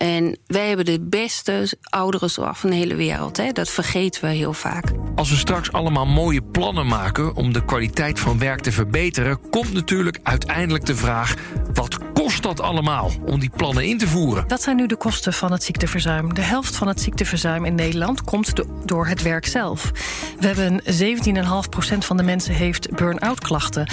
En 0.02 0.38
wij 0.46 0.66
hebben 0.66 0.84
de 0.84 1.00
beste 1.00 1.72
ouderenzorg 1.82 2.58
van 2.58 2.70
de 2.70 2.76
hele 2.76 2.94
wereld. 2.94 3.36
Hè? 3.36 3.52
Dat 3.52 3.70
vergeten 3.70 4.24
we 4.24 4.30
heel 4.30 4.52
vaak. 4.52 4.84
Als 5.14 5.30
we 5.30 5.36
straks 5.36 5.72
allemaal 5.72 6.06
mooie 6.06 6.42
plannen 6.42 6.86
maken 6.86 7.34
om 7.34 7.52
de 7.52 7.64
kwaliteit 7.64 8.20
van 8.20 8.38
werk 8.38 8.60
te 8.60 8.72
verbeteren, 8.72 9.50
komt 9.50 9.72
natuurlijk 9.72 10.18
uiteindelijk 10.22 10.86
de 10.86 10.96
vraag: 10.96 11.34
wat 11.74 11.98
kost 12.12 12.42
dat 12.42 12.60
allemaal 12.60 13.10
om 13.26 13.40
die 13.40 13.50
plannen 13.56 13.86
in 13.86 13.98
te 13.98 14.08
voeren? 14.08 14.48
Dat 14.48 14.62
zijn 14.62 14.76
nu 14.76 14.86
de 14.86 14.96
kosten 14.96 15.32
van 15.32 15.52
het 15.52 15.62
ziekteverzuim. 15.62 16.34
De 16.34 16.40
helft 16.40 16.76
van 16.76 16.88
het 16.88 17.00
ziekteverzuim 17.00 17.64
in 17.64 17.74
Nederland 17.74 18.22
komt 18.22 18.56
do- 18.56 18.80
door 18.84 19.06
het 19.06 19.22
werk 19.22 19.46
zelf. 19.46 19.90
We 20.38 20.46
hebben 20.46 20.82
17,5% 20.84 22.04
van 22.04 22.16
de 22.16 22.22
mensen 22.22 22.54
heeft 22.54 22.90
burn-out 22.94 23.40
klachten. 23.40 23.88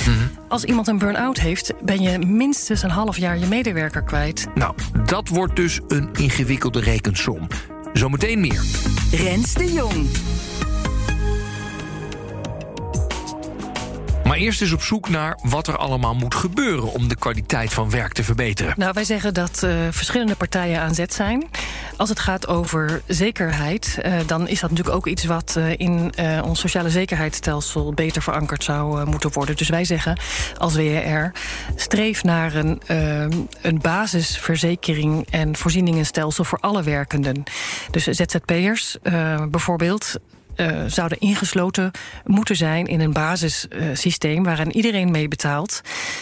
Als 0.48 0.64
iemand 0.64 0.88
een 0.88 0.98
burn-out 0.98 1.40
heeft, 1.40 1.74
ben 1.82 2.02
je 2.02 2.20
minstens 2.20 2.84
een 2.84 2.90
half 2.90 3.18
jaar 3.18 3.38
je 3.38 3.46
medewerker 3.46 4.04
kwijt. 4.04 4.48
Nou, 4.56 4.74
dat 5.06 5.28
wordt 5.28 5.56
dus 5.56 5.80
een 5.88 5.99
ingewikkelde 6.14 6.80
rekensom. 6.80 7.48
Zometeen 7.94 8.40
meer. 8.40 8.62
Rens 9.12 9.54
de 9.54 9.74
Jong. 9.74 10.08
Maar 14.24 14.38
eerst 14.38 14.62
eens 14.62 14.72
op 14.72 14.82
zoek 14.82 15.10
naar 15.10 15.40
wat 15.44 15.68
er 15.68 15.78
allemaal 15.78 16.16
moet 16.16 16.36
gebeuren 16.36 16.94
om 16.94 17.08
de 17.08 17.16
kwaliteit 17.16 17.74
van 17.74 17.90
werk 17.90 18.14
te 18.14 18.24
verbeteren. 18.24 18.74
Nou, 18.78 18.92
wij 18.94 19.04
zeggen 19.04 19.34
dat 19.34 19.64
eh, 19.64 19.72
verschillende 19.90 20.36
partijen 20.36 20.82
aan 20.82 20.96
zet 20.96 21.14
zijn. 21.14 21.50
Als 22.00 22.10
het 22.10 22.20
gaat 22.20 22.48
over 22.48 23.02
zekerheid, 23.08 23.98
eh, 24.02 24.14
dan 24.26 24.48
is 24.48 24.60
dat 24.60 24.70
natuurlijk 24.70 24.96
ook 24.96 25.08
iets 25.08 25.26
wat 25.26 25.56
eh, 25.58 25.72
in 25.78 26.12
eh, 26.16 26.42
ons 26.46 26.60
sociale 26.60 26.90
zekerheidsstelsel 26.90 27.94
beter 27.94 28.22
verankerd 28.22 28.64
zou 28.64 29.06
moeten 29.06 29.34
worden. 29.34 29.56
Dus 29.56 29.70
wij 29.70 29.86
zeggen 29.86 30.20
als 30.58 30.76
WR, 30.76 31.26
streef 31.76 32.24
naar 32.24 32.56
een, 32.56 32.82
een 33.62 33.80
basisverzekering 33.82 35.28
en 35.30 35.56
voorzieningenstelsel 35.56 36.44
voor 36.44 36.58
alle 36.62 36.84
werkenden. 36.84 37.44
Dus 37.92 38.04
ZZP'ers 38.04 38.98
bijvoorbeeld 39.50 40.16
eh, 40.60 40.84
zouden 40.88 41.20
ingesloten 41.20 41.92
moeten 42.26 42.56
zijn 42.56 42.86
in 42.86 43.00
een 43.00 43.14
basissysteem 43.14 44.44
waarin 44.44 44.76
iedereen 44.76 45.12
mee 45.12 45.28
betaalt, 45.28 45.82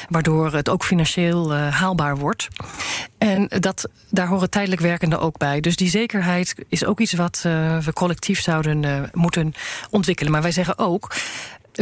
waardoor 0.09 0.53
het 0.53 0.69
ook 0.69 0.83
financieel 0.83 1.53
eh, 1.53 1.73
haalbaar 1.73 2.17
wordt. 2.17 2.47
En 3.17 3.49
dat, 3.59 3.89
daar 4.09 4.27
horen 4.27 4.49
tijdelijk 4.49 4.81
werkenden 4.81 5.19
ook 5.19 5.37
bij. 5.37 5.59
Dus 5.59 5.75
die 5.75 5.89
zekerheid 5.89 6.55
is 6.69 6.85
ook 6.85 6.99
iets 6.99 7.13
wat 7.13 7.41
eh, 7.45 7.77
we 7.77 7.93
collectief 7.93 8.41
zouden 8.41 9.09
moeten 9.13 9.53
ontwikkelen. 9.89 10.31
Maar 10.31 10.41
wij 10.41 10.51
zeggen 10.51 10.77
ook. 10.77 11.15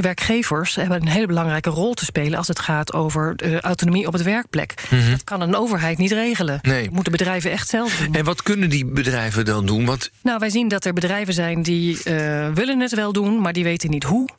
Werkgevers 0.02 0.76
hebben 0.76 1.02
een 1.02 1.08
hele 1.08 1.28
belangrijke 1.28 1.70
rol 1.70 1.94
te 1.94 2.06
spelen 2.06 2.38
als 2.38 2.48
het 2.48 2.60
gaat 2.60 2.94
over 2.94 3.36
de 3.36 3.62
autonomie 3.62 4.08
op 4.08 4.14
het 4.14 4.22
werkplek. 4.22 4.74
Dat 5.10 5.24
kan 5.24 5.42
een 5.42 5.56
overheid 5.56 5.98
niet 5.98 6.12
regelen. 6.12 6.60
Nee. 6.62 6.84
Dat 6.84 6.94
moeten 6.94 7.12
bedrijven 7.12 7.52
echt 7.52 7.70
zelf 7.70 7.98
doen. 7.98 8.14
En 8.14 8.26
wat 8.26 8.44
kunnen 8.44 8.70
die 8.70 8.86
bedrijven 8.86 9.46
dan 9.46 9.66
doen? 9.66 9.86
Want 9.86 10.12
Nou, 10.24 10.40
wij 10.40 10.50
zien 10.50 10.68
dat 10.68 10.86
er 10.86 10.94
bedrijven 10.94 11.34
zijn 11.34 11.62
die 11.62 12.04
eh, 12.04 12.50
willen 12.54 12.80
het 12.80 12.96
wel 12.96 13.14
doen, 13.14 13.42
maar 13.42 13.54
die 13.54 13.64
weten 13.64 13.90
niet 13.90 14.04
hoe. 14.04 14.30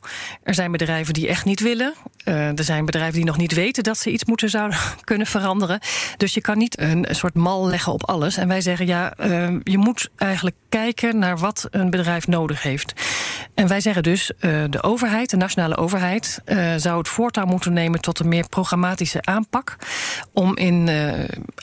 Er 0.43 0.53
zijn 0.53 0.71
bedrijven 0.71 1.13
die 1.13 1.27
echt 1.27 1.45
niet 1.45 1.59
willen. 1.59 1.93
Eh, 2.23 2.57
er 2.57 2.63
zijn 2.63 2.85
bedrijven 2.85 3.13
die 3.13 3.25
nog 3.25 3.37
niet 3.37 3.53
weten 3.53 3.83
dat 3.83 3.97
ze 3.97 4.11
iets 4.11 4.25
moeten 4.25 4.49
zouden 4.49 4.77
kunnen 5.03 5.27
veranderen. 5.27 5.79
Dus 6.17 6.33
je 6.33 6.41
kan 6.41 6.57
niet 6.57 6.79
een, 6.79 7.05
soort 7.09 7.33
mal 7.33 7.67
leggen 7.67 7.93
op 7.93 8.07
alles. 8.09 8.37
En 8.37 8.47
wij 8.47 8.61
zeggen 8.61 8.85
ja, 8.85 9.13
eh, 9.13 9.47
je 9.63 9.77
moet 9.77 10.09
eigenlijk 10.15 10.55
kijken 10.69 11.17
naar 11.17 11.37
wat 11.37 11.67
een 11.71 11.89
bedrijf 11.89 12.27
nodig 12.27 12.61
heeft. 12.61 12.93
En 13.53 13.67
wij 13.67 13.81
zeggen 13.81 14.03
dus, 14.03 14.31
de 14.69 14.83
overheid, 14.83 15.31
nationale 15.47 15.77
overheid, 15.77 16.41
eh, 16.45 16.73
zou 16.77 16.97
het 16.97 17.07
voortouw 17.07 17.45
moeten 17.45 17.73
nemen 17.73 18.01
tot 18.01 18.19
een 18.19 18.27
meer 18.27 18.49
programmatische 18.49 19.21
aanpak. 19.21 19.75
Om 20.33 20.55
in 20.57 20.87
eh, 20.87 21.13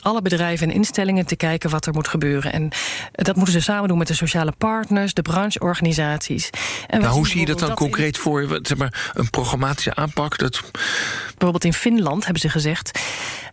alle 0.01 0.21
bedrijven 0.21 0.69
en 0.69 0.73
instellingen 0.75 1.25
te 1.25 1.35
kijken 1.35 1.69
wat 1.69 1.85
er 1.85 1.93
moet 1.93 2.07
gebeuren. 2.07 2.53
En 2.53 2.69
dat 3.11 3.35
moeten 3.35 3.53
ze 3.53 3.61
samen 3.61 3.87
doen 3.87 3.97
met 3.97 4.07
de 4.07 4.13
sociale 4.13 4.51
partners, 4.57 5.13
de 5.13 5.21
brancheorganisaties. 5.21 6.49
En 6.87 7.01
nou, 7.01 7.13
hoe 7.13 7.27
zie 7.27 7.39
je 7.39 7.45
dat 7.45 7.59
dan 7.59 7.69
in- 7.69 7.75
concreet 7.75 8.17
voor 8.17 8.59
Zeg 8.61 8.77
maar, 8.77 9.11
een 9.13 9.29
programmatische 9.29 9.95
aanpak? 9.95 10.37
Dat, 10.37 10.61
Bijvoorbeeld 11.37 11.63
in 11.73 11.73
Finland 11.73 12.23
hebben 12.23 12.41
ze 12.41 12.49
gezegd: 12.49 12.99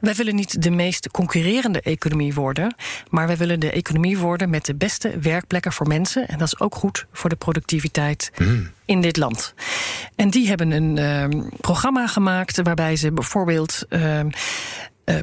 wij 0.01 0.15
willen 0.15 0.35
niet 0.35 0.62
de 0.62 0.71
meest 0.71 1.11
concurrerende 1.11 1.81
economie 1.81 2.35
worden, 2.35 2.75
maar 3.11 3.27
wij 3.27 3.37
willen 3.37 3.61
de 3.61 3.71
economie 3.71 4.19
worden 4.19 4.51
met 4.51 4.65
de 4.65 4.75
beste 4.75 5.19
werkplekken 5.19 5.73
voor 5.73 5.87
mensen. 5.89 6.29
En 6.29 6.39
dat 6.39 6.47
is 6.47 6.61
ook 6.61 6.75
goed 6.75 7.07
voor 7.12 7.31
de 7.31 7.37
productiviteit 7.37 8.31
in 8.85 9.01
dit 9.01 9.17
land. 9.17 9.55
En 10.17 10.31
die 10.31 10.49
hebben 10.49 10.71
een 10.71 10.99
ehm, 10.99 11.43
programma 11.61 12.07
gemaakt 12.07 12.62
waarbij 12.62 12.97
ze 12.97 13.12
bijvoorbeeld. 13.12 13.85
ehm, 13.89 14.01
eh, 14.03 14.31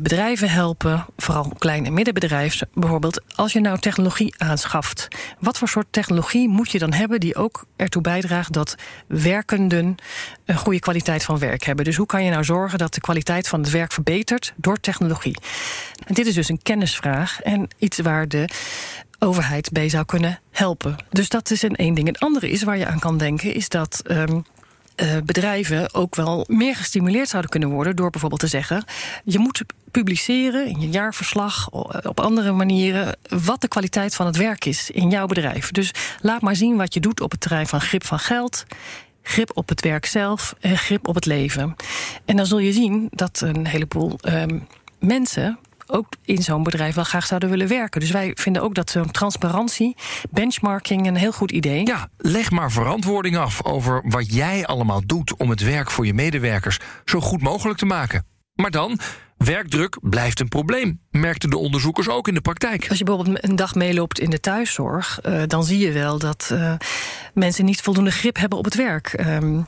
bedrijven 0.02 0.50
helpen, 0.50 1.06
vooral 1.18 1.54
klein- 1.58 1.86
en 1.86 1.94
middenbedrijven. 1.94 2.70
Bijvoorbeeld, 2.74 3.22
als 3.36 3.54
je 3.54 3.60
nou 3.60 3.80
technologie 3.80 4.34
aanschaft, 4.38 5.08
wat 5.40 5.58
voor 5.58 5.68
soort 5.68 5.88
technologie 5.90 6.50
moet 6.50 6.72
je 6.72 6.80
dan 6.80 6.94
hebben 6.94 7.20
die 7.20 7.36
ook 7.36 7.66
ertoe 7.76 8.02
bijdraagt 8.02 8.54
dat 8.54 8.76
werkenden 9.08 9.96
een 10.46 10.58
goede 10.58 10.80
kwaliteit 10.80 11.24
van 11.24 11.40
werk 11.40 11.64
hebben? 11.64 11.86
Dus 11.86 11.96
hoe 11.96 12.06
kan 12.06 12.24
je 12.24 12.32
nou 12.32 12.44
zorgen 12.44 12.78
dat 12.78 12.94
de 12.94 13.02
kwaliteit 13.02 13.48
van 13.48 13.60
het 13.62 13.70
werk 13.70 13.92
verbetert 13.92 14.54
door 14.56 14.80
technologie? 14.80 15.38
En 16.06 16.14
dit 16.14 16.28
is 16.28 16.34
dus 16.34 16.50
een 16.50 16.62
kennisvraag 16.64 17.42
en 17.42 17.68
iets 17.78 18.00
waar 18.00 18.28
de 18.28 18.50
overheid 19.20 19.72
bij 19.72 19.90
zou 19.90 20.06
kunnen 20.06 20.40
helpen. 20.52 20.96
Dus 21.10 21.30
dat 21.30 21.52
is 21.52 21.62
een 21.62 21.76
één 21.76 21.94
ding. 21.94 22.08
Een 22.08 22.18
andere 22.18 22.50
is 22.50 22.64
waar 22.64 22.78
je 22.78 22.86
aan 22.86 23.00
kan 23.00 23.18
denken, 23.18 23.54
is 23.54 23.70
dat. 23.70 24.02
ehm, 24.06 24.40
uh, 25.02 25.18
bedrijven 25.26 25.94
ook 25.94 26.16
wel 26.16 26.46
meer 26.48 26.76
gestimuleerd 26.76 27.30
zouden 27.30 27.52
kunnen 27.52 27.70
worden 27.70 27.96
door 27.96 28.10
bijvoorbeeld 28.10 28.42
te 28.42 28.48
zeggen: 28.48 28.84
je 29.24 29.40
moet 29.40 29.62
publiceren 29.92 30.68
in 30.68 30.80
je 30.80 30.90
jaarverslag, 30.90 31.70
op 32.04 32.20
andere 32.20 32.52
manieren, 32.52 33.18
wat 33.44 33.62
de 33.62 33.68
kwaliteit 33.68 34.16
van 34.16 34.26
het 34.26 34.36
werk 34.36 34.66
is 34.66 34.92
in 34.92 35.10
jouw 35.10 35.26
bedrijf. 35.26 35.72
Dus 35.72 35.92
laat 36.22 36.42
maar 36.42 36.56
zien 36.56 36.78
wat 36.78 36.94
je 36.94 37.00
doet 37.00 37.22
op 37.22 37.32
het 37.32 37.40
terrein 37.40 37.68
van 37.68 37.82
grip 37.82 38.06
van 38.06 38.20
geld 38.20 38.66
grip 39.30 39.52
op 39.54 39.70
het 39.70 39.82
werk 39.82 40.06
zelf 40.06 40.56
en 40.60 40.78
grip 40.78 41.08
op 41.08 41.16
het 41.16 41.26
leven. 41.26 41.76
En 42.26 42.36
dan 42.36 42.46
zul 42.46 42.60
je 42.60 42.74
zien 42.74 43.08
dat 43.12 43.42
een 43.42 43.68
heleboel 43.68 44.16
um, 44.28 44.68
mensen 45.00 45.60
ook 45.90 46.08
in 46.26 46.44
zo'n 46.44 46.64
bedrijf 46.64 46.96
wel 46.96 47.04
graag 47.04 47.26
zouden 47.26 47.50
willen 47.50 47.68
werken. 47.68 48.00
Dus 48.00 48.12
wij 48.12 48.32
vinden 48.34 48.62
ook 48.62 48.76
dat 48.76 48.90
zo'n 48.90 49.12
transparantie, 49.12 49.96
benchmarking 50.30 51.08
een 51.08 51.16
heel 51.16 51.32
goed 51.32 51.52
idee. 51.52 51.86
Ja, 51.86 52.10
leg 52.18 52.52
maar 52.52 52.72
verantwoording 52.72 53.38
af 53.38 53.66
over 53.66 54.02
wat 54.06 54.34
jij 54.34 54.66
allemaal 54.66 55.02
doet 55.06 55.38
om 55.38 55.50
het 55.50 55.62
werk 55.62 55.92
voor 55.92 56.06
je 56.06 56.14
medewerkers 56.14 56.80
zo 57.06 57.20
goed 57.20 57.42
mogelijk 57.42 57.80
te 57.80 57.86
maken. 57.86 58.26
Maar 58.56 58.72
dan 58.72 59.00
Werkdruk 59.46 59.98
blijft 60.02 60.40
een 60.40 60.48
probleem, 60.48 61.00
merkten 61.12 61.50
de 61.50 61.58
onderzoekers 61.58 62.10
ook 62.10 62.28
in 62.28 62.34
de 62.34 62.42
praktijk. 62.42 62.90
Als 62.90 62.98
je 62.98 63.04
bijvoorbeeld 63.04 63.44
een 63.44 63.56
dag 63.56 63.76
meeloopt 63.76 64.20
in 64.20 64.30
de 64.30 64.40
thuiszorg, 64.40 65.20
uh, 65.26 65.42
dan 65.48 65.64
zie 65.64 65.80
je 65.80 65.92
wel 65.92 66.20
dat 66.20 66.50
uh, 66.54 66.74
mensen 67.34 67.66
niet 67.66 67.82
voldoende 67.82 68.12
grip 68.12 68.38
hebben 68.38 68.58
op 68.58 68.66
het 68.66 68.76
werk. 68.76 69.16
Um, 69.20 69.68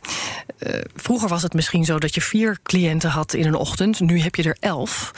uh, 0.60 0.80
vroeger 0.96 1.30
was 1.30 1.42
het 1.42 1.54
misschien 1.54 1.86
zo 1.86 2.00
dat 2.00 2.16
je 2.16 2.22
vier 2.22 2.60
cliënten 2.64 3.10
had 3.10 3.34
in 3.34 3.48
een 3.48 3.56
ochtend, 3.56 4.00
nu 4.00 4.20
heb 4.20 4.36
je 4.36 4.44
er 4.44 4.58
elf. 4.60 5.12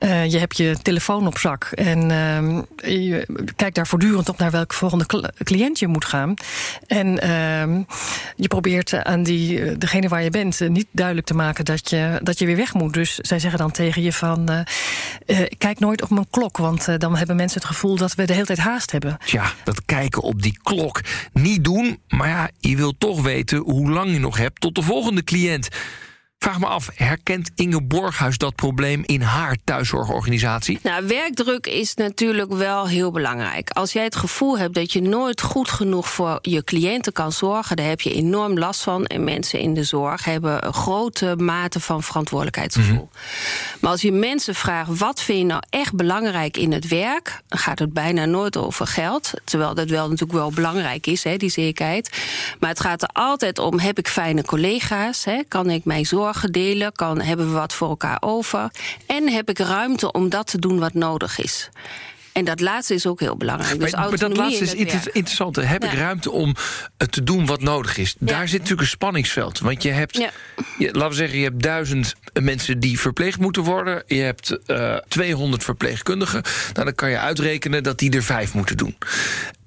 je 0.00 0.38
hebt 0.38 0.56
je 0.56 0.76
telefoon 0.82 1.26
op 1.26 1.38
zak 1.38 1.64
en 1.64 2.10
ehm, 2.10 2.62
je 2.92 3.26
kijkt 3.56 3.74
daar 3.74 3.86
voortdurend 3.86 4.28
op 4.28 4.38
naar 4.38 4.50
welke 4.50 4.74
volgende 4.74 5.32
cliënt 5.44 5.78
je 5.78 5.86
moet 5.86 6.04
gaan. 6.04 6.34
En 6.86 7.20
ehm, 7.20 7.82
je 8.36 8.48
probeert 8.48 8.94
aan 8.94 9.22
die, 9.22 9.78
degene 9.78 10.08
waar 10.08 10.22
je 10.22 10.30
bent 10.30 10.68
niet 10.68 10.86
duidelijk 10.90 11.26
te 11.26 11.34
maken 11.34 11.64
dat 11.64 11.90
je, 11.90 12.20
dat 12.22 12.38
je 12.38 12.46
weer 12.46 12.56
weg 12.56 12.74
moet. 12.74 12.92
Dus 12.92 13.14
zij 13.14 13.38
zeggen 13.38 13.58
dan 13.58 13.70
tegen 13.70 13.97
je 14.02 14.12
van... 14.12 14.50
Uh, 14.50 15.40
kijk 15.58 15.78
nooit 15.78 16.02
op 16.02 16.10
mijn 16.10 16.30
klok, 16.30 16.56
want 16.56 16.88
uh, 16.88 16.94
dan 16.98 17.16
hebben 17.16 17.36
mensen 17.36 17.60
het 17.60 17.68
gevoel... 17.68 17.96
dat 17.96 18.14
we 18.14 18.24
de 18.24 18.32
hele 18.32 18.46
tijd 18.46 18.58
haast 18.58 18.92
hebben. 18.92 19.16
Ja, 19.24 19.52
dat 19.64 19.84
kijken 19.84 20.22
op 20.22 20.42
die 20.42 20.58
klok 20.62 21.00
niet 21.32 21.64
doen. 21.64 21.98
Maar 22.08 22.28
ja, 22.28 22.50
je 22.58 22.76
wilt 22.76 23.00
toch 23.00 23.22
weten 23.22 23.58
hoe 23.58 23.90
lang 23.90 24.10
je 24.10 24.18
nog 24.18 24.36
hebt 24.36 24.60
tot 24.60 24.74
de 24.74 24.82
volgende 24.82 25.24
cliënt. 25.24 25.68
Vraag 26.38 26.58
me 26.58 26.66
af, 26.66 26.90
herkent 26.94 27.50
Inge 27.54 27.82
Borghuis 27.82 28.38
dat 28.38 28.54
probleem 28.54 29.02
in 29.06 29.20
haar 29.20 29.56
thuiszorgorganisatie? 29.64 30.78
Nou, 30.82 31.06
werkdruk 31.06 31.66
is 31.66 31.94
natuurlijk 31.94 32.52
wel 32.52 32.88
heel 32.88 33.10
belangrijk. 33.10 33.70
Als 33.70 33.92
jij 33.92 34.04
het 34.04 34.16
gevoel 34.16 34.58
hebt 34.58 34.74
dat 34.74 34.92
je 34.92 35.02
nooit 35.02 35.40
goed 35.40 35.68
genoeg 35.68 36.08
voor 36.08 36.38
je 36.42 36.64
cliënten 36.64 37.12
kan 37.12 37.32
zorgen, 37.32 37.76
daar 37.76 37.86
heb 37.86 38.00
je 38.00 38.14
enorm 38.14 38.58
last 38.58 38.82
van. 38.82 39.06
En 39.06 39.24
mensen 39.24 39.58
in 39.58 39.74
de 39.74 39.84
zorg 39.84 40.24
hebben 40.24 40.66
een 40.66 40.72
grote 40.72 41.36
mate 41.36 41.80
van 41.80 42.02
verantwoordelijkheidsgevoel. 42.02 43.08
Mhm. 43.12 43.78
Maar 43.80 43.90
als 43.90 44.02
je 44.02 44.12
mensen 44.12 44.54
vraagt, 44.54 44.98
wat 44.98 45.22
vind 45.22 45.38
je 45.38 45.44
nou 45.44 45.62
echt 45.70 45.94
belangrijk 45.94 46.56
in 46.56 46.72
het 46.72 46.88
werk, 46.88 47.40
dan 47.48 47.58
gaat 47.58 47.78
het 47.78 47.92
bijna 47.92 48.24
nooit 48.24 48.56
over 48.56 48.86
geld. 48.86 49.32
Terwijl 49.44 49.74
dat 49.74 49.88
wel 49.88 50.08
natuurlijk 50.08 50.38
wel 50.38 50.52
belangrijk 50.52 51.06
is, 51.06 51.24
hè, 51.24 51.36
die 51.36 51.50
zekerheid. 51.50 52.18
Maar 52.60 52.70
het 52.70 52.80
gaat 52.80 53.02
er 53.02 53.10
altijd 53.12 53.58
om: 53.58 53.78
heb 53.78 53.98
ik 53.98 54.08
fijne 54.08 54.44
collega's? 54.44 55.24
Hè? 55.24 55.42
Kan 55.48 55.70
ik 55.70 55.84
mijn 55.84 56.06
zorg 56.06 56.26
delen? 56.50 56.92
Kan, 56.92 57.20
hebben 57.20 57.46
we 57.46 57.52
wat 57.52 57.74
voor 57.74 57.88
elkaar 57.88 58.16
over? 58.20 58.70
En 59.06 59.28
heb 59.28 59.48
ik 59.48 59.58
ruimte 59.58 60.12
om 60.12 60.28
dat 60.28 60.46
te 60.46 60.58
doen 60.58 60.78
wat 60.78 60.94
nodig 60.94 61.38
is? 61.38 61.70
En 62.38 62.44
dat 62.44 62.60
laatste 62.60 62.94
is 62.94 63.06
ook 63.06 63.20
heel 63.20 63.36
belangrijk. 63.36 63.80
Dus 63.80 63.92
maar, 63.92 64.16
dat 64.16 64.36
laatste 64.36 64.64
is 64.64 64.74
interessant. 64.74 65.56
Heb 65.56 65.84
ik 65.84 65.92
ruimte 65.92 66.30
om 66.30 66.54
te 67.10 67.22
doen 67.22 67.46
wat 67.46 67.60
nodig 67.60 67.96
is? 67.96 68.14
Daar 68.18 68.48
zit 68.48 68.58
natuurlijk 68.58 68.80
een 68.80 68.86
spanningsveld. 68.86 69.58
Want 69.58 69.82
je 69.82 69.90
hebt, 69.90 70.16
je, 70.78 70.88
laten 70.92 71.08
we 71.08 71.14
zeggen, 71.14 71.38
je 71.38 71.44
hebt 71.44 71.62
duizend 71.62 72.14
mensen 72.42 72.80
die 72.80 73.00
verpleegd 73.00 73.38
moeten 73.38 73.62
worden. 73.62 74.02
Je 74.06 74.20
hebt 74.20 74.58
uh, 74.66 74.94
eh, 74.94 75.02
200 75.08 75.64
verpleegkundigen. 75.64 76.42
Nou, 76.72 76.84
dan 76.84 76.94
kan 76.94 77.10
je 77.10 77.18
uitrekenen 77.18 77.82
dat 77.82 77.98
die 77.98 78.10
er 78.10 78.22
vijf 78.22 78.54
moeten 78.54 78.76
doen. 78.76 78.96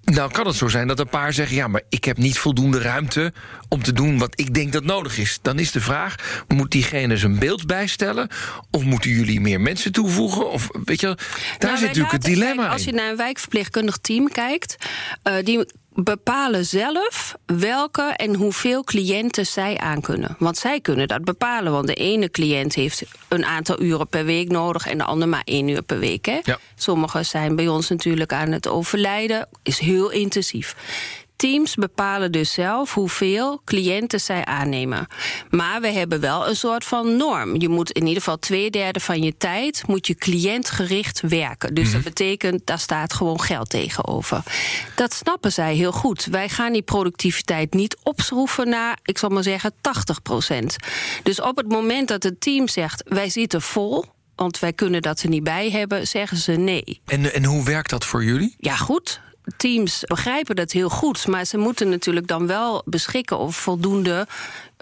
Nou 0.04 0.32
kan 0.32 0.48
het 0.48 0.56
zo 0.56 0.68
zijn 0.68 0.88
dat 0.88 1.00
een 1.00 1.10
paar 1.10 1.34
zeggen... 1.34 1.56
ja, 1.56 1.68
maar 1.68 1.82
ik 1.90 2.04
heb 2.04 2.18
niet 2.18 2.38
voldoende 2.38 2.80
ruimte 2.80 3.34
om 3.70 3.84
te 3.84 3.94
doen 3.94 4.18
wat 4.18 4.40
ik 4.40 4.54
denk 4.54 4.74
dat 4.74 4.84
nodig 4.84 5.18
is. 5.18 5.40
Dan 5.42 5.60
is 5.60 5.72
de 5.72 5.82
vraag, 5.82 6.44
moet 6.48 6.72
diegene 6.72 7.18
zijn 7.18 7.40
beeld 7.40 7.66
bijstellen... 7.66 8.28
of 8.72 8.84
moeten 8.84 9.12
jullie 9.12 9.42
meer 9.42 9.62
mensen 9.62 9.92
toevoegen? 9.92 10.52
Of, 10.52 10.68
weet 10.84 11.00
je, 11.00 11.08
daar 11.08 11.18
nou, 11.60 11.78
zit 11.78 11.88
natuurlijk 11.88 12.14
het 12.14 12.24
dilemma 12.24 12.68
Als 12.68 12.84
je 12.84 12.92
naar 12.92 13.10
een 13.10 13.18
wijkverpleegkundig 13.18 13.98
team 13.98 14.32
kijkt... 14.32 14.76
Uh, 15.24 15.34
die 15.44 15.66
bepalen 16.04 16.66
zelf 16.66 17.36
welke 17.46 18.02
en 18.02 18.36
hoeveel 18.36 18.84
cliënten 18.84 19.46
zij 19.46 19.78
aankunnen. 19.78 20.36
Want 20.40 20.58
zij 20.58 20.80
kunnen 20.80 21.08
dat 21.08 21.24
bepalen. 21.24 21.72
Want 21.72 21.88
de 21.88 21.94
ene 21.94 22.30
cliënt 22.30 22.76
heeft 22.76 23.04
een 23.28 23.46
aantal 23.46 23.82
uren 23.82 24.08
per 24.08 24.26
week 24.26 24.50
nodig... 24.50 24.88
en 24.88 24.98
de 24.98 25.04
ander 25.04 25.28
maar 25.28 25.42
één 25.46 25.68
uur 25.68 25.82
per 25.82 26.00
week. 26.00 26.26
Hè? 26.26 26.40
Sommigen 26.76 27.26
zijn 27.26 27.56
bij 27.56 27.68
ons 27.68 27.90
natuurlijk 27.90 28.34
aan 28.34 28.52
het 28.52 28.68
overlijden. 28.68 29.48
Is 29.64 29.80
heel 29.80 30.10
intensief. 30.10 30.76
Teams 31.42 31.76
bepalen 31.76 32.32
dus 32.32 32.54
zelf 32.54 32.94
hoeveel 32.94 33.62
cliënten 33.66 34.20
zij 34.20 34.46
aannemen. 34.46 35.08
Maar 35.50 35.82
we 35.82 35.88
hebben 35.88 36.20
wel 36.20 36.48
een 36.48 36.56
soort 36.56 36.86
van 36.86 37.18
norm. 37.18 37.60
Je 37.60 37.70
moet 37.70 37.92
in 37.92 38.02
ieder 38.02 38.18
geval 38.18 38.40
twee 38.40 38.70
derde 38.70 39.00
van 39.00 39.24
je 39.24 39.38
tijd 39.38 39.84
moet 39.88 40.08
je 40.08 40.16
cliëntgericht 40.16 41.22
werken. 41.22 41.74
Dus 41.74 41.86
dat 41.86 41.94
mhm. 41.94 42.04
betekent, 42.04 42.66
daar 42.66 42.80
staat 42.80 43.14
gewoon 43.14 43.42
geld 43.42 43.70
tegenover. 43.70 44.44
Dat 44.96 45.14
snappen 45.14 45.52
zij 45.52 45.76
heel 45.76 45.92
goed. 45.92 46.26
Wij 46.26 46.50
gaan 46.50 46.74
die 46.74 46.82
productiviteit 46.82 47.74
niet 47.74 47.98
opschroeven 48.04 48.70
naar, 48.70 48.98
ik 49.04 49.18
zal 49.18 49.30
maar 49.30 49.44
zeggen, 49.44 49.74
80 49.82 50.22
procent. 50.22 50.76
Dus 51.24 51.42
op 51.42 51.58
het 51.58 51.68
moment 51.68 52.08
dat 52.08 52.24
het 52.24 52.42
team 52.42 52.68
zegt, 52.68 53.04
wij 53.08 53.30
zitten 53.30 53.62
vol, 53.62 54.06
want 54.36 54.60
wij 54.60 54.74
kunnen 54.74 55.02
dat 55.02 55.22
er 55.22 55.30
niet 55.30 55.44
bij 55.44 55.70
hebben, 55.70 56.08
zeggen 56.08 56.38
ze 56.38 56.52
nee. 56.52 57.02
En, 57.06 57.34
en 57.34 57.46
hoe 57.46 57.64
werkt 57.64 57.90
dat 57.90 58.06
voor 58.06 58.24
jullie? 58.24 58.56
Ja, 58.58 58.76
goed 58.76 59.22
teams 59.58 60.04
begrijpen 60.04 60.56
dat 60.56 60.72
heel 60.72 60.90
goed. 60.90 61.28
Maar 61.28 61.46
ze 61.46 61.58
moeten 61.58 61.90
natuurlijk 61.90 62.28
dan 62.28 62.48
wel 62.48 62.82
beschikken 62.86 63.40
over 63.40 63.54
voldoende 63.54 64.28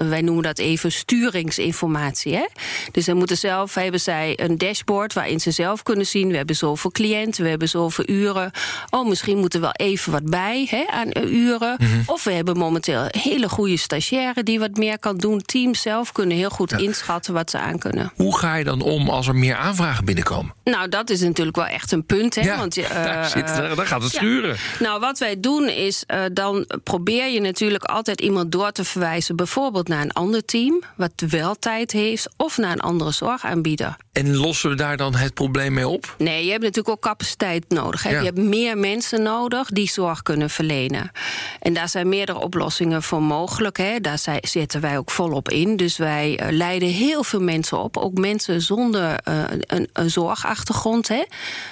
wij 0.08 0.22
noemen 0.22 0.44
dat 0.44 0.58
even 0.58 0.92
sturingsinformatie. 0.92 2.36
Hè? 2.36 2.46
Dus 2.92 3.06
ze 3.06 3.14
moeten 3.14 3.38
zelf, 3.38 3.74
hebben 3.74 4.00
zij 4.00 4.40
een 4.40 4.58
dashboard 4.58 5.14
waarin 5.14 5.40
ze 5.40 5.52
zelf 5.52 5.84
kunnen 5.84 6.06
zien... 6.06 6.30
we 6.30 6.38
hebben 6.38 6.56
zoveel 6.56 6.92
cliënten, 6.92 7.44
we 7.44 7.50
hebben 7.50 7.70
zoveel 7.70 8.10
uren. 8.10 8.52
Oh, 8.90 9.08
misschien 9.08 9.38
moeten 9.38 9.60
we 9.60 9.66
wel 9.66 9.88
even 9.88 10.12
wat 10.12 10.30
bij 10.30 10.68
hè, 10.70 10.86
aan 10.88 11.10
uren. 11.28 11.76
Mhm. 11.80 12.02
Of 12.06 12.24
we 12.24 12.32
hebben 12.32 12.58
momenteel 12.58 13.02
een 13.02 13.20
hele 13.20 13.50
goede 13.50 13.78
stagiaire 13.78 14.44
die 14.44 14.60
wat 14.60 14.78
meer 14.78 15.00
kan 15.00 15.18
doen. 15.18 15.42
Teams 15.42 15.82
zelf 15.82 16.12
kunnen 16.12 16.38
heel 16.38 16.50
goed 16.50 16.72
inschatten 16.72 17.34
wat 17.34 17.50
ze 17.50 17.60
aan 17.60 17.80
kunnen. 17.80 18.12
Hoe 18.16 18.38
ga 18.38 18.56
je 18.56 18.64
dan 18.64 18.82
om 18.82 19.10
als 19.10 19.28
er 19.28 19.36
meer 19.36 19.56
aanvragen 19.56 20.06
binnenkomen? 20.06 20.54
Nou, 20.64 20.90
dat 20.90 21.10
is 21.10 21.22
natuurlijk 21.22 21.56
wel 21.58 21.66
echt 21.66 21.92
een 21.92 22.06
punt. 22.06 22.36
Hè? 22.36 22.42
Ja, 22.42 22.58
Want, 22.58 22.78
uh, 22.78 22.90
daar, 22.94 23.30
zit, 23.30 23.48
daar, 23.48 23.88
gaat 23.88 24.04
het 24.04 24.12
schuren. 24.12 24.56
Nou, 24.80 25.00
wat 25.00 25.20
wij 25.20 25.40
doen 25.40 25.70
is, 25.70 26.04
uh, 26.08 26.22
dan 26.34 26.66
probeer 26.84 27.30
je 27.30 27.42
natuurlijk 27.42 27.84
altijd 27.84 28.22
iemand 28.22 28.52
door 28.52 28.72
te 28.72 28.84
verwijzen... 28.84 29.36
bijvoorbeeld 29.36 29.88
naar 29.90 30.02
een 30.02 30.12
ander 30.12 30.46
team, 30.46 30.84
wat 30.96 31.12
wel 31.30 31.56
tijd 31.56 31.92
heeft, 31.92 32.30
of 32.38 32.58
naar 32.58 32.72
een 32.72 32.80
andere 32.80 33.12
zorgaanbieder. 33.12 33.98
En 34.12 34.36
lossen 34.36 34.70
we 34.70 34.76
daar 34.76 34.98
dan 34.98 35.16
het 35.16 35.34
probleem 35.34 35.74
mee 35.74 35.88
op? 35.88 36.16
Nee, 36.18 36.46
je 36.46 36.52
hebt 36.52 36.64
natuurlijk 36.64 36.90
ook 36.90 37.02
capaciteit 37.02 37.66
nodig. 37.68 38.04
Hè? 38.04 38.10
Je 38.10 38.26
hebt 38.26 38.38
meer 38.38 38.78
mensen 38.78 39.22
nodig 39.22 39.70
die 39.70 39.90
zorg 39.90 40.22
kunnen 40.22 40.50
verlenen. 40.50 41.12
En 41.60 41.74
daar 41.74 41.90
zijn 41.90 42.10
meerdere 42.10 42.40
oplossingen 42.40 43.04
voor 43.04 43.22
mogelijk. 43.22 43.78
Hè? 43.78 44.00
Daar 44.00 44.20
zetten 44.42 44.82
wij 44.82 44.98
ook 44.98 45.12
volop 45.12 45.50
in. 45.50 45.76
Dus 45.76 45.98
wij 45.98 46.40
uh, 46.42 46.52
leiden 46.52 46.90
heel 46.90 47.24
veel 47.24 47.42
mensen 47.42 47.78
op. 47.80 47.98
Ook 47.98 48.18
mensen 48.18 48.62
zonder 48.62 49.20
uh, 49.28 49.44
een, 49.68 49.90
een, 49.94 50.10
zorgachtergrond. 50.10 51.08
Hè? 51.08 51.24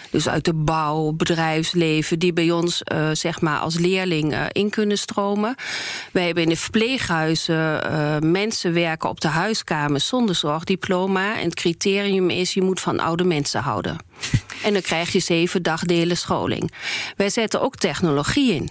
Dus 0.10 0.30
uit 0.30 0.46
de 0.46 0.54
bouw, 0.54 1.12
bedrijfsleven, 1.12 2.20
die 2.20 2.34
bij 2.34 2.52
ons 2.52 2.82
uh, 2.94 3.10
zeg 3.14 3.42
maar 3.42 3.60
als 3.60 3.78
leerling 3.78 4.36
in 4.52 4.70
kunnen 4.70 4.98
stromen. 4.98 5.56
Wij 6.12 6.26
hebben 6.26 6.44
in 6.44 6.50
de 6.50 6.56
verpleeghuizen 6.56 7.56
mensen 8.20 8.74
werken 8.74 9.10
op 9.10 9.22
de 9.22 9.28
huiskamers 9.28 10.08
zonder 10.08 10.36
zorgdiploma. 10.36 11.38
En 11.38 11.44
het 11.44 11.56
criterium 11.56 12.30
is: 12.30 12.54
je 12.54 12.62
moet 12.62 12.80
van 12.80 13.00
oude 13.00 13.24
mensen 13.24 13.62
houden. 13.62 13.98
En 14.64 14.74
dan 14.74 14.82
krijg 14.82 15.12
je 15.12 15.20
zeven 15.20 15.64
dagdelen 15.64 16.18
scholing. 16.18 16.72
Wij 17.16 17.30
zetten 17.30 17.62
ook 17.62 17.76
technologie 17.76 18.54
in. 18.54 18.70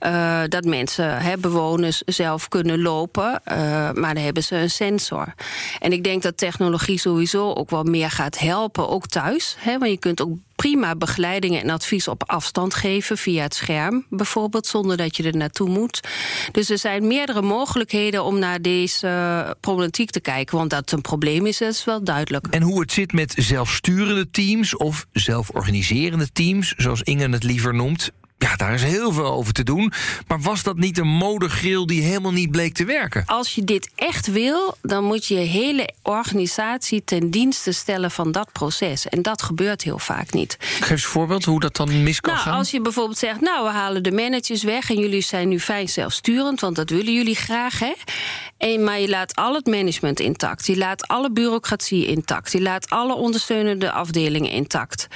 Uh, 0.00 0.42
dat 0.48 0.64
mensen, 0.64 1.40
bewoners, 1.40 2.02
zelf 2.06 2.48
kunnen 2.48 2.82
lopen, 2.82 3.42
uh, 3.52 3.54
maar 3.92 4.14
dan 4.14 4.24
hebben 4.24 4.42
ze 4.42 4.56
een 4.56 4.70
sensor. 4.70 5.34
En 5.78 5.92
ik 5.92 6.04
denk 6.04 6.22
dat 6.22 6.36
technologie 6.36 6.98
sowieso 6.98 7.52
ook 7.52 7.70
wel 7.70 7.82
meer 7.82 8.10
gaat 8.10 8.38
helpen, 8.38 8.88
ook 8.88 9.06
thuis. 9.06 9.56
Hè, 9.58 9.78
want 9.78 9.90
je 9.90 9.98
kunt 9.98 10.22
ook 10.22 10.36
prima 10.56 10.96
begeleiding 10.96 11.60
en 11.60 11.70
advies 11.70 12.08
op 12.08 12.22
afstand 12.26 12.74
geven 12.74 13.18
via 13.18 13.42
het 13.42 13.54
scherm, 13.54 14.06
bijvoorbeeld, 14.10 14.66
zonder 14.66 14.96
dat 14.96 15.16
je 15.16 15.22
er 15.22 15.36
naartoe 15.36 15.68
moet. 15.68 16.00
Dus 16.52 16.70
er 16.70 16.78
zijn 16.78 17.06
meerdere 17.06 17.42
mogelijkheden 17.42 18.24
om 18.24 18.38
naar 18.38 18.62
deze 18.62 19.56
problematiek 19.60 20.10
te 20.10 20.20
kijken. 20.20 20.56
Want 20.56 20.70
dat 20.70 20.78
het 20.78 20.92
een 20.92 21.00
probleem 21.00 21.46
is, 21.46 21.58
dat 21.58 21.72
is 21.72 21.84
wel 21.84 22.04
duidelijk. 22.04 22.46
En 22.50 22.62
hoe 22.62 22.80
het 22.80 22.92
zit 22.92 23.12
met 23.12 23.34
zelfsturende 23.36 24.30
teams 24.30 24.76
of 24.76 25.06
zelforganiserende 25.18 26.32
teams, 26.32 26.74
zoals 26.76 27.02
Inge 27.02 27.28
het 27.28 27.42
liever 27.42 27.74
noemt, 27.74 28.12
Ja, 28.38 28.56
daar 28.56 28.74
is 28.74 28.82
heel 28.82 29.12
veel 29.12 29.32
over 29.32 29.52
te 29.52 29.62
doen. 29.62 29.92
Maar 30.26 30.40
was 30.40 30.62
dat 30.62 30.76
niet 30.76 30.98
een 30.98 31.08
modegril 31.08 31.86
die 31.86 32.02
helemaal 32.02 32.32
niet 32.32 32.50
bleek 32.50 32.74
te 32.74 32.84
werken? 32.84 33.22
Als 33.26 33.54
je 33.54 33.64
dit 33.64 33.90
echt 33.94 34.26
wil, 34.26 34.76
dan 34.82 35.04
moet 35.04 35.26
je 35.26 35.34
je 35.34 35.46
hele 35.46 35.94
organisatie 36.02 37.04
ten 37.04 37.30
dienste 37.30 37.72
stellen 37.72 38.10
van 38.10 38.32
dat 38.32 38.52
proces. 38.52 39.06
En 39.06 39.22
dat 39.22 39.42
gebeurt 39.42 39.82
heel 39.82 39.98
vaak 39.98 40.32
niet. 40.32 40.56
Geef 40.60 40.90
eens 40.90 41.04
een 41.04 41.10
voorbeeld 41.10 41.44
hoe 41.44 41.60
dat 41.60 41.76
dan 41.76 42.02
mis 42.02 42.20
kan 42.20 42.32
nou, 42.32 42.44
gaan. 42.44 42.56
Als 42.56 42.70
je 42.70 42.80
bijvoorbeeld 42.80 43.18
zegt, 43.18 43.40
nou, 43.40 43.64
we 43.64 43.70
halen 43.70 44.02
de 44.02 44.12
managers 44.12 44.62
weg 44.62 44.90
en 44.90 44.98
jullie 44.98 45.22
zijn 45.22 45.48
nu 45.48 45.60
fijn 45.60 45.88
zelfsturend, 45.88 46.60
want 46.60 46.76
dat 46.76 46.90
willen 46.90 47.14
jullie 47.14 47.36
graag, 47.36 47.78
hè? 47.78 47.92
En, 48.58 48.84
maar 48.84 49.00
je 49.00 49.08
laat 49.08 49.34
al 49.34 49.54
het 49.54 49.66
management 49.66 50.20
intact. 50.20 50.66
Je 50.66 50.76
laat 50.76 51.08
alle 51.08 51.30
bureaucratie 51.30 52.06
intact. 52.06 52.52
Je 52.52 52.62
laat 52.62 52.90
alle 52.90 53.14
ondersteunende 53.14 53.92
afdelingen 53.92 54.50
intact. 54.50 55.08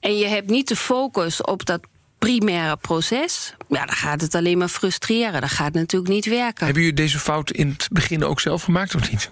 En 0.00 0.16
je 0.16 0.26
hebt 0.26 0.50
niet 0.50 0.68
de 0.68 0.76
focus 0.76 1.42
op 1.42 1.66
dat 1.66 1.80
primaire 2.18 2.76
proces, 2.76 3.54
ja, 3.68 3.86
dan 3.86 3.96
gaat 3.96 4.20
het 4.20 4.34
alleen 4.34 4.58
maar 4.58 4.68
frustreren. 4.68 5.40
Dat 5.40 5.50
gaat 5.50 5.72
natuurlijk 5.72 6.12
niet 6.12 6.26
werken. 6.26 6.64
Hebben 6.64 6.82
jullie 6.82 6.96
deze 6.96 7.18
fout 7.18 7.50
in 7.50 7.68
het 7.68 7.88
begin 7.92 8.24
ook 8.24 8.40
zelf 8.40 8.62
gemaakt 8.62 8.94
of 8.94 9.10
niet? 9.10 9.30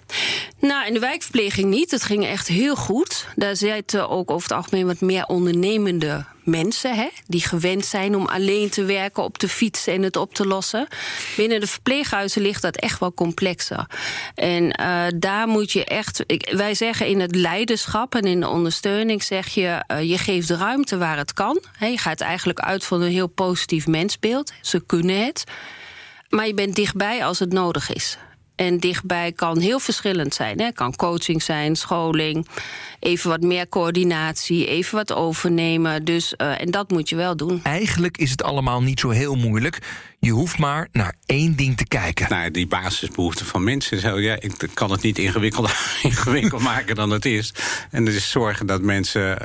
Nou, 0.60 0.86
in 0.86 0.94
de 0.94 1.00
wijkverpleging 1.00 1.70
niet. 1.70 1.90
Het 1.90 2.02
ging 2.02 2.26
echt 2.26 2.48
heel 2.48 2.76
goed. 2.76 3.26
Daar 3.36 3.56
zitten 3.56 4.08
ook 4.08 4.30
over 4.30 4.48
het 4.48 4.56
algemeen 4.56 4.86
wat 4.86 5.00
meer 5.00 5.24
ondernemende 5.24 6.24
mensen, 6.46 6.94
hè, 6.94 7.08
die 7.26 7.42
gewend 7.42 7.84
zijn 7.84 8.16
om 8.16 8.26
alleen 8.26 8.70
te 8.70 8.84
werken 8.84 9.22
op 9.22 9.38
de 9.38 9.48
fiets 9.48 9.86
en 9.86 10.02
het 10.02 10.16
op 10.16 10.34
te 10.34 10.46
lossen. 10.46 10.86
Binnen 11.36 11.60
de 11.60 11.66
verpleeghuizen 11.66 12.42
ligt 12.42 12.62
dat 12.62 12.76
echt 12.76 13.00
wel 13.00 13.14
complexer. 13.14 13.86
En 14.34 14.80
uh, 14.80 15.04
daar 15.16 15.48
moet 15.48 15.72
je 15.72 15.84
echt. 15.84 16.24
Wij 16.56 16.74
zeggen 16.74 17.06
in 17.06 17.20
het 17.20 17.34
leiderschap 17.34 18.14
en 18.14 18.24
in 18.24 18.40
de 18.40 18.48
ondersteuning 18.48 19.22
zeg 19.22 19.48
je, 19.48 19.84
uh, 19.92 20.02
je 20.02 20.18
geeft 20.18 20.50
ruimte 20.50 20.98
waar 20.98 21.16
het 21.16 21.32
kan. 21.32 21.62
Je 21.78 21.98
gaat 21.98 22.20
eigenlijk 22.20 22.60
uit 22.60 22.84
van 22.84 23.02
een 23.02 23.10
heel 23.10 23.26
positief 23.26 23.86
mensbeeld. 23.86 24.52
Ze 24.60 24.86
kunnen 24.86 25.24
het. 25.24 25.44
Maar 26.28 26.46
je 26.46 26.54
bent 26.54 26.74
dichtbij 26.74 27.24
als 27.24 27.38
het 27.38 27.52
nodig 27.52 27.92
is. 27.92 28.18
En 28.56 28.78
dichtbij 28.78 29.32
kan 29.32 29.58
heel 29.58 29.78
verschillend 29.78 30.34
zijn. 30.34 30.60
Het 30.60 30.74
kan 30.74 30.96
coaching 30.96 31.42
zijn, 31.42 31.76
scholing, 31.76 32.46
even 33.00 33.30
wat 33.30 33.40
meer 33.40 33.68
coördinatie, 33.68 34.66
even 34.66 34.94
wat 34.94 35.12
overnemen. 35.12 36.04
Dus, 36.04 36.34
uh, 36.36 36.60
en 36.60 36.70
dat 36.70 36.90
moet 36.90 37.08
je 37.08 37.16
wel 37.16 37.36
doen. 37.36 37.60
Eigenlijk 37.62 38.18
is 38.18 38.30
het 38.30 38.42
allemaal 38.42 38.82
niet 38.82 39.00
zo 39.00 39.10
heel 39.10 39.34
moeilijk. 39.34 39.78
Je 40.18 40.30
hoeft 40.30 40.58
maar 40.58 40.88
naar 40.92 41.14
één 41.26 41.56
ding 41.56 41.76
te 41.76 41.86
kijken. 41.86 42.26
Naar 42.28 42.52
die 42.52 42.66
basisbehoeften 42.66 43.46
van 43.46 43.64
mensen. 43.64 44.00
Zo, 44.00 44.20
ja, 44.20 44.36
ik 44.40 44.52
kan 44.74 44.90
het 44.90 45.02
niet 45.02 45.18
ingewikkelder 45.18 45.76
ingewikkeld 46.02 46.62
maken 46.62 46.94
dan 46.94 47.10
het 47.10 47.24
is. 47.24 47.54
En 47.90 48.04
dus 48.04 48.30
zorgen 48.30 48.66
dat 48.66 48.82
mensen. 48.82 49.38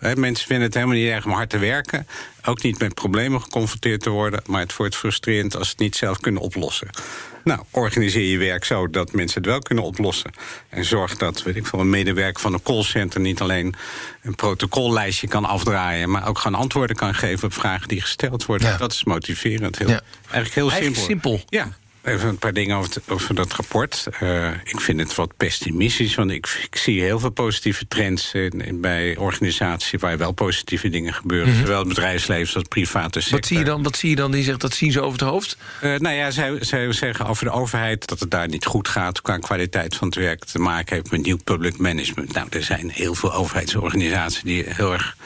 Uh, 0.00 0.14
mensen 0.14 0.46
vinden 0.46 0.66
het 0.66 0.74
helemaal 0.74 0.96
niet 0.96 1.08
erg 1.08 1.24
om 1.24 1.32
hard 1.32 1.50
te 1.50 1.58
werken. 1.58 2.06
Ook 2.44 2.62
niet 2.62 2.78
met 2.78 2.94
problemen 2.94 3.40
geconfronteerd 3.42 4.00
te 4.00 4.10
worden. 4.10 4.42
Maar 4.46 4.60
het 4.60 4.76
wordt 4.76 4.96
frustrerend 4.96 5.56
als 5.56 5.66
ze 5.66 5.72
het 5.72 5.80
niet 5.80 5.96
zelf 5.96 6.20
kunnen 6.20 6.42
oplossen. 6.42 6.88
Nou, 7.44 7.60
organiseer 7.70 8.30
je 8.30 8.38
werk 8.38 8.64
zo 8.64 8.90
dat 8.90 9.12
mensen 9.12 9.40
het 9.40 9.50
wel 9.50 9.58
kunnen 9.58 9.84
oplossen. 9.84 10.30
En 10.68 10.84
zorg 10.84 11.16
dat, 11.16 11.42
weet 11.42 11.56
ik 11.56 11.66
veel, 11.66 11.80
een 11.80 11.90
medewerker 11.90 12.40
van 12.40 12.52
een 12.52 12.62
callcenter 12.62 13.20
niet 13.20 13.40
alleen 13.40 13.74
een 14.22 14.34
protocollijstje 14.34 15.28
kan 15.28 15.44
afdraaien, 15.44 16.10
maar 16.10 16.28
ook 16.28 16.38
gewoon 16.38 16.60
antwoorden 16.60 16.96
kan 16.96 17.14
geven 17.14 17.44
op 17.44 17.54
vragen 17.54 17.88
die 17.88 18.00
gesteld 18.00 18.46
worden. 18.46 18.68
Ja. 18.68 18.76
Dat 18.76 18.92
is 18.92 19.04
motiverend. 19.04 19.78
Heel, 19.78 19.88
ja. 19.88 20.00
Eigenlijk 20.22 20.54
heel 20.54 20.70
Eigenlijk 20.70 21.00
simpel. 21.00 21.30
simpel. 21.30 21.58
Ja. 21.58 21.72
Even 22.04 22.28
een 22.28 22.38
paar 22.38 22.52
dingen 22.52 22.76
over, 22.76 22.94
het, 22.94 23.02
over 23.08 23.34
dat 23.34 23.52
rapport. 23.52 24.06
Uh, 24.22 24.50
ik 24.64 24.80
vind 24.80 25.00
het 25.00 25.14
wat 25.14 25.36
pessimistisch, 25.36 26.14
want 26.14 26.30
ik, 26.30 26.66
ik 26.70 26.76
zie 26.76 27.02
heel 27.02 27.18
veel 27.18 27.30
positieve 27.30 27.88
trends 27.88 28.34
in, 28.34 28.60
in, 28.60 28.80
bij 28.80 29.16
organisaties 29.16 30.00
waar 30.00 30.18
wel 30.18 30.32
positieve 30.32 30.88
dingen 30.88 31.14
gebeuren. 31.14 31.48
Mm 31.48 31.54
-hmm. 31.54 31.64
Zowel 31.64 31.78
het 31.78 31.88
bedrijfsleven 31.88 32.54
als 32.54 32.64
private 32.68 33.20
sector. 33.20 33.38
Wat 33.38 33.48
zie 33.48 33.58
je 33.58 33.64
dan? 33.64 33.82
Wat 33.82 33.96
zie 33.96 34.10
je 34.10 34.16
dan? 34.16 34.30
Die 34.30 34.44
zegt 34.44 34.60
dat 34.60 34.74
zien 34.74 34.92
ze 34.92 35.00
over 35.00 35.18
het 35.18 35.28
hoofd? 35.28 35.56
Uh, 35.82 35.98
nou 35.98 36.14
ja, 36.14 36.30
zij, 36.30 36.56
zij 36.60 36.92
zeggen 36.92 37.26
over 37.26 37.44
de 37.44 37.50
overheid 37.50 38.08
dat 38.08 38.20
het 38.20 38.30
daar 38.30 38.48
niet 38.48 38.66
goed 38.66 38.88
gaat 38.88 39.20
qua 39.20 39.38
kwaliteit 39.38 39.96
van 39.96 40.08
het 40.08 40.16
werk 40.16 40.44
te 40.44 40.58
maken 40.58 40.94
heeft 40.96 41.10
met 41.10 41.22
nieuw 41.22 41.38
public 41.44 41.78
management. 41.78 42.32
Nou, 42.32 42.46
er 42.50 42.62
zijn 42.62 42.90
heel 42.90 43.14
veel 43.14 43.34
overheidsorganisaties 43.34 44.42
die 44.42 44.64
heel 44.66 44.92
erg 44.92 45.16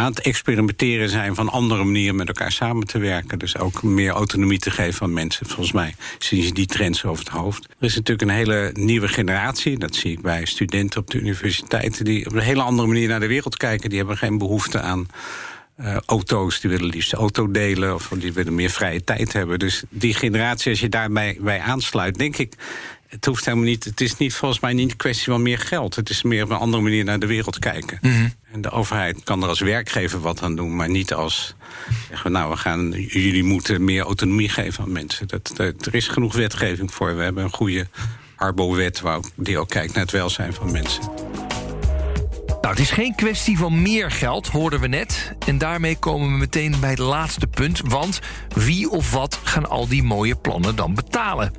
aan 0.00 0.10
het 0.10 0.20
experimenteren 0.20 1.08
zijn 1.08 1.34
van 1.34 1.48
andere 1.48 1.84
manieren 1.84 2.16
met 2.16 2.28
elkaar 2.28 2.52
samen 2.52 2.86
te 2.86 2.98
werken. 2.98 3.38
Dus 3.38 3.58
ook 3.58 3.82
meer 3.82 4.10
autonomie 4.10 4.58
te 4.58 4.70
geven 4.70 5.02
aan 5.02 5.12
mensen. 5.12 5.46
Volgens 5.46 5.72
mij 5.72 5.94
zien 6.18 6.42
ze 6.42 6.52
die 6.52 6.66
trends 6.66 7.04
over 7.04 7.24
het 7.24 7.32
hoofd. 7.32 7.64
Er 7.64 7.86
is 7.86 7.94
natuurlijk 7.94 8.28
een 8.30 8.36
hele 8.36 8.70
nieuwe 8.72 9.08
generatie. 9.08 9.78
Dat 9.78 9.94
zie 9.94 10.12
ik 10.12 10.20
bij 10.20 10.44
studenten 10.44 11.00
op 11.00 11.10
de 11.10 11.18
universiteiten. 11.18 12.04
Die 12.04 12.26
op 12.26 12.32
een 12.32 12.40
hele 12.40 12.62
andere 12.62 12.88
manier 12.88 13.08
naar 13.08 13.20
de 13.20 13.26
wereld 13.26 13.56
kijken. 13.56 13.88
Die 13.88 13.98
hebben 13.98 14.16
geen 14.16 14.38
behoefte 14.38 14.80
aan 14.80 15.06
uh, 15.80 15.96
auto's. 16.06 16.60
Die 16.60 16.70
willen 16.70 16.86
liefst 16.86 17.12
auto 17.12 17.50
delen. 17.50 17.94
Of 17.94 18.08
die 18.18 18.32
willen 18.32 18.54
meer 18.54 18.70
vrije 18.70 19.04
tijd 19.04 19.32
hebben. 19.32 19.58
Dus 19.58 19.82
die 19.88 20.14
generatie, 20.14 20.70
als 20.70 20.80
je 20.80 20.88
daarbij 20.88 21.38
bij 21.40 21.60
aansluit, 21.60 22.18
denk 22.18 22.36
ik 22.36 22.54
het 23.10 23.24
hoeft 23.24 23.44
helemaal 23.44 23.66
niet. 23.66 23.84
Het 23.84 24.00
is 24.00 24.16
niet 24.16 24.34
volgens 24.34 24.60
mij 24.60 24.72
niet 24.72 24.90
een 24.90 24.96
kwestie 24.96 25.32
van 25.32 25.42
meer 25.42 25.58
geld. 25.58 25.96
Het 25.96 26.10
is 26.10 26.22
meer 26.22 26.44
op 26.44 26.50
een 26.50 26.56
andere 26.56 26.82
manier 26.82 27.04
naar 27.04 27.18
de 27.18 27.26
wereld 27.26 27.58
kijken. 27.58 27.98
Mhm. 28.00 28.12
Mm 28.12 28.18
-hmm. 28.18 28.34
En 28.52 28.60
de 28.60 28.70
overheid 28.70 29.24
kan 29.24 29.42
er 29.42 29.48
als 29.48 29.60
werkgever 29.60 30.20
wat 30.20 30.42
aan 30.42 30.56
doen, 30.56 30.76
maar 30.76 30.90
niet 30.90 31.12
als 31.14 31.54
zeggen 32.08 32.32
we, 32.32 32.38
nou, 32.38 32.50
we 32.50 32.56
gaan, 32.56 32.90
jullie 32.90 33.44
moeten 33.44 33.84
meer 33.84 34.02
autonomie 34.02 34.48
geven 34.48 34.84
aan 34.84 34.92
mensen. 34.92 35.28
Dat, 35.28 35.52
dat, 35.54 35.86
er 35.86 35.94
is 35.94 36.08
genoeg 36.08 36.34
wetgeving 36.34 36.94
voor. 36.94 37.16
We 37.16 37.22
hebben 37.22 37.44
een 37.44 37.52
goede 37.52 37.86
Arbo-wet 38.36 39.02
die 39.36 39.58
ook 39.58 39.68
kijkt 39.68 39.92
naar 39.92 40.02
het 40.02 40.12
welzijn 40.12 40.52
van 40.52 40.72
mensen. 40.72 41.02
Nou, 42.46 42.74
het 42.74 42.78
is 42.78 42.90
geen 42.90 43.14
kwestie 43.14 43.58
van 43.58 43.82
meer 43.82 44.10
geld, 44.10 44.48
hoorden 44.48 44.80
we 44.80 44.86
net. 44.86 45.32
En 45.46 45.58
daarmee 45.58 45.98
komen 45.98 46.32
we 46.32 46.38
meteen 46.38 46.74
bij 46.80 46.90
het 46.90 46.98
laatste 46.98 47.46
punt. 47.46 47.80
Want 47.84 48.20
wie 48.54 48.90
of 48.90 49.12
wat 49.12 49.40
gaan 49.44 49.68
al 49.68 49.88
die 49.88 50.02
mooie 50.02 50.36
plannen 50.36 50.76
dan 50.76 50.94
betalen? 50.94 51.52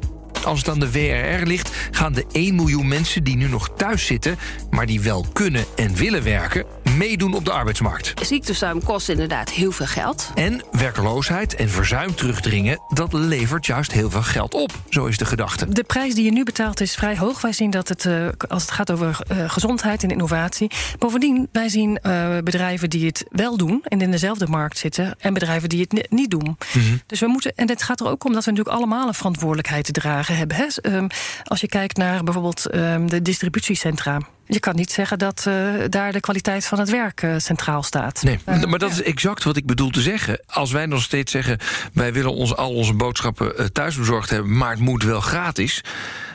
Als 0.46 0.60
het 0.60 0.70
aan 0.70 0.80
de 0.80 0.92
WRR 0.92 1.46
ligt, 1.46 1.70
gaan 1.92 2.14
de 2.14 2.26
1 2.32 2.56
miljoen 2.56 2.88
mensen 2.88 3.24
die 3.24 3.36
nu 3.36 3.48
nog 3.48 3.70
thuis 3.78 4.06
zitten, 4.06 4.38
maar 4.70 4.86
die 4.86 5.02
wel 5.02 5.26
kunnen 5.34 5.66
en 5.76 5.96
willen 5.96 6.24
werken, 6.24 6.66
meedoen 7.02 7.34
op 7.34 7.46
de 7.46 7.52
arbeidsmarkt. 7.52 8.14
Ziekteverzuim 8.26 8.84
kost 8.84 9.10
inderdaad 9.10 9.50
heel 9.50 9.72
veel 9.72 9.86
geld. 9.86 10.32
En 10.36 10.62
werkloosheid 10.72 11.56
en 11.56 11.70
verzuim 11.70 12.16
terugdringen, 12.16 12.80
dat 12.94 13.14
levert 13.14 13.66
juist 13.66 13.92
heel 13.92 14.10
veel 14.10 14.22
geld 14.22 14.54
op. 14.54 14.72
Zo 14.90 15.06
is 15.06 15.18
de 15.18 15.26
gedachte. 15.26 15.70
De 15.70 15.84
prijs 15.84 16.16
die 16.16 16.26
je 16.26 16.32
nu 16.32 16.44
betaalt 16.44 16.82
is 16.82 16.96
vrij 16.96 17.18
hoog. 17.18 17.42
Wij 17.42 17.54
zien 17.54 17.70
dat 17.70 17.88
het, 17.88 18.06
uh, 18.06 18.28
als 18.48 18.62
het 18.62 18.72
gaat 18.72 18.92
over 18.92 19.20
uh, 19.32 19.50
gezondheid 19.50 20.04
en 20.04 20.10
innovatie. 20.10 20.72
Bovendien, 20.98 21.50
wij 21.52 21.70
zien 21.70 22.00
uh, 22.04 22.38
bedrijven 22.44 22.90
die 22.90 23.06
het 23.06 23.26
wel 23.30 23.58
doen 23.58 23.84
en 23.84 24.02
in 24.02 24.12
dezelfde 24.12 24.48
markt 24.48 24.78
zitten, 24.78 25.16
en 25.20 25.34
bedrijven 25.34 25.70
die 25.70 25.82
het 25.82 26.12
niet 26.12 26.32
doen. 26.32 26.58
Mm 26.74 26.82
-hmm. 26.82 27.02
Dus 27.06 27.20
we 27.20 27.28
moeten, 27.28 27.54
en 27.56 27.70
het 27.70 27.84
gaat 27.84 28.00
er 28.00 28.08
ook 28.08 28.24
om 28.26 28.34
dat 28.34 28.46
we 28.46 28.52
natuurlijk 28.52 28.78
allemaal 28.78 29.08
een 29.08 29.14
verantwoordelijkheid 29.14 29.86
te 29.86 29.92
dragen 29.92 30.38
hebben. 30.38 30.58
Hè? 30.58 30.96
Um, 30.96 31.08
als 31.44 31.62
je 31.62 31.68
kijkt 31.68 31.98
naar 31.98 32.24
bijvoorbeeld 32.24 32.76
um, 32.76 33.10
de 33.10 33.22
distributiecentra. 33.22 34.20
Je 34.46 34.60
kan 34.60 34.76
niet 34.76 34.92
zeggen 34.92 35.20
dat 35.20 35.46
uh, 35.48 35.74
daar 35.90 36.12
de 36.12 36.20
kwaliteit 36.20 36.66
van 36.66 36.80
het 36.80 36.90
werk 36.90 37.22
uh, 37.22 37.36
centraal 37.38 37.84
staat. 37.84 38.24
Nee, 38.24 38.40
uh, 38.46 38.64
maar 38.64 38.80
dat 38.80 38.90
ja. 38.90 38.96
is 38.96 39.04
exact 39.04 39.44
wat 39.44 39.58
ik 39.58 39.66
bedoel 39.66 39.90
te 39.90 40.02
zeggen. 40.02 40.42
Als 40.48 40.72
wij 40.72 40.86
nog 40.86 41.02
steeds 41.02 41.32
zeggen, 41.32 41.58
wij 41.94 42.14
willen 42.14 42.34
ons, 42.34 42.56
al 42.56 42.74
onze 42.74 42.94
boodschappen 42.94 43.74
thuis 43.74 43.96
bezorgd 43.96 44.30
hebben... 44.30 44.58
maar 44.58 44.72
het 44.72 44.80
moet 44.80 45.04
wel 45.04 45.22
gratis, 45.22 45.84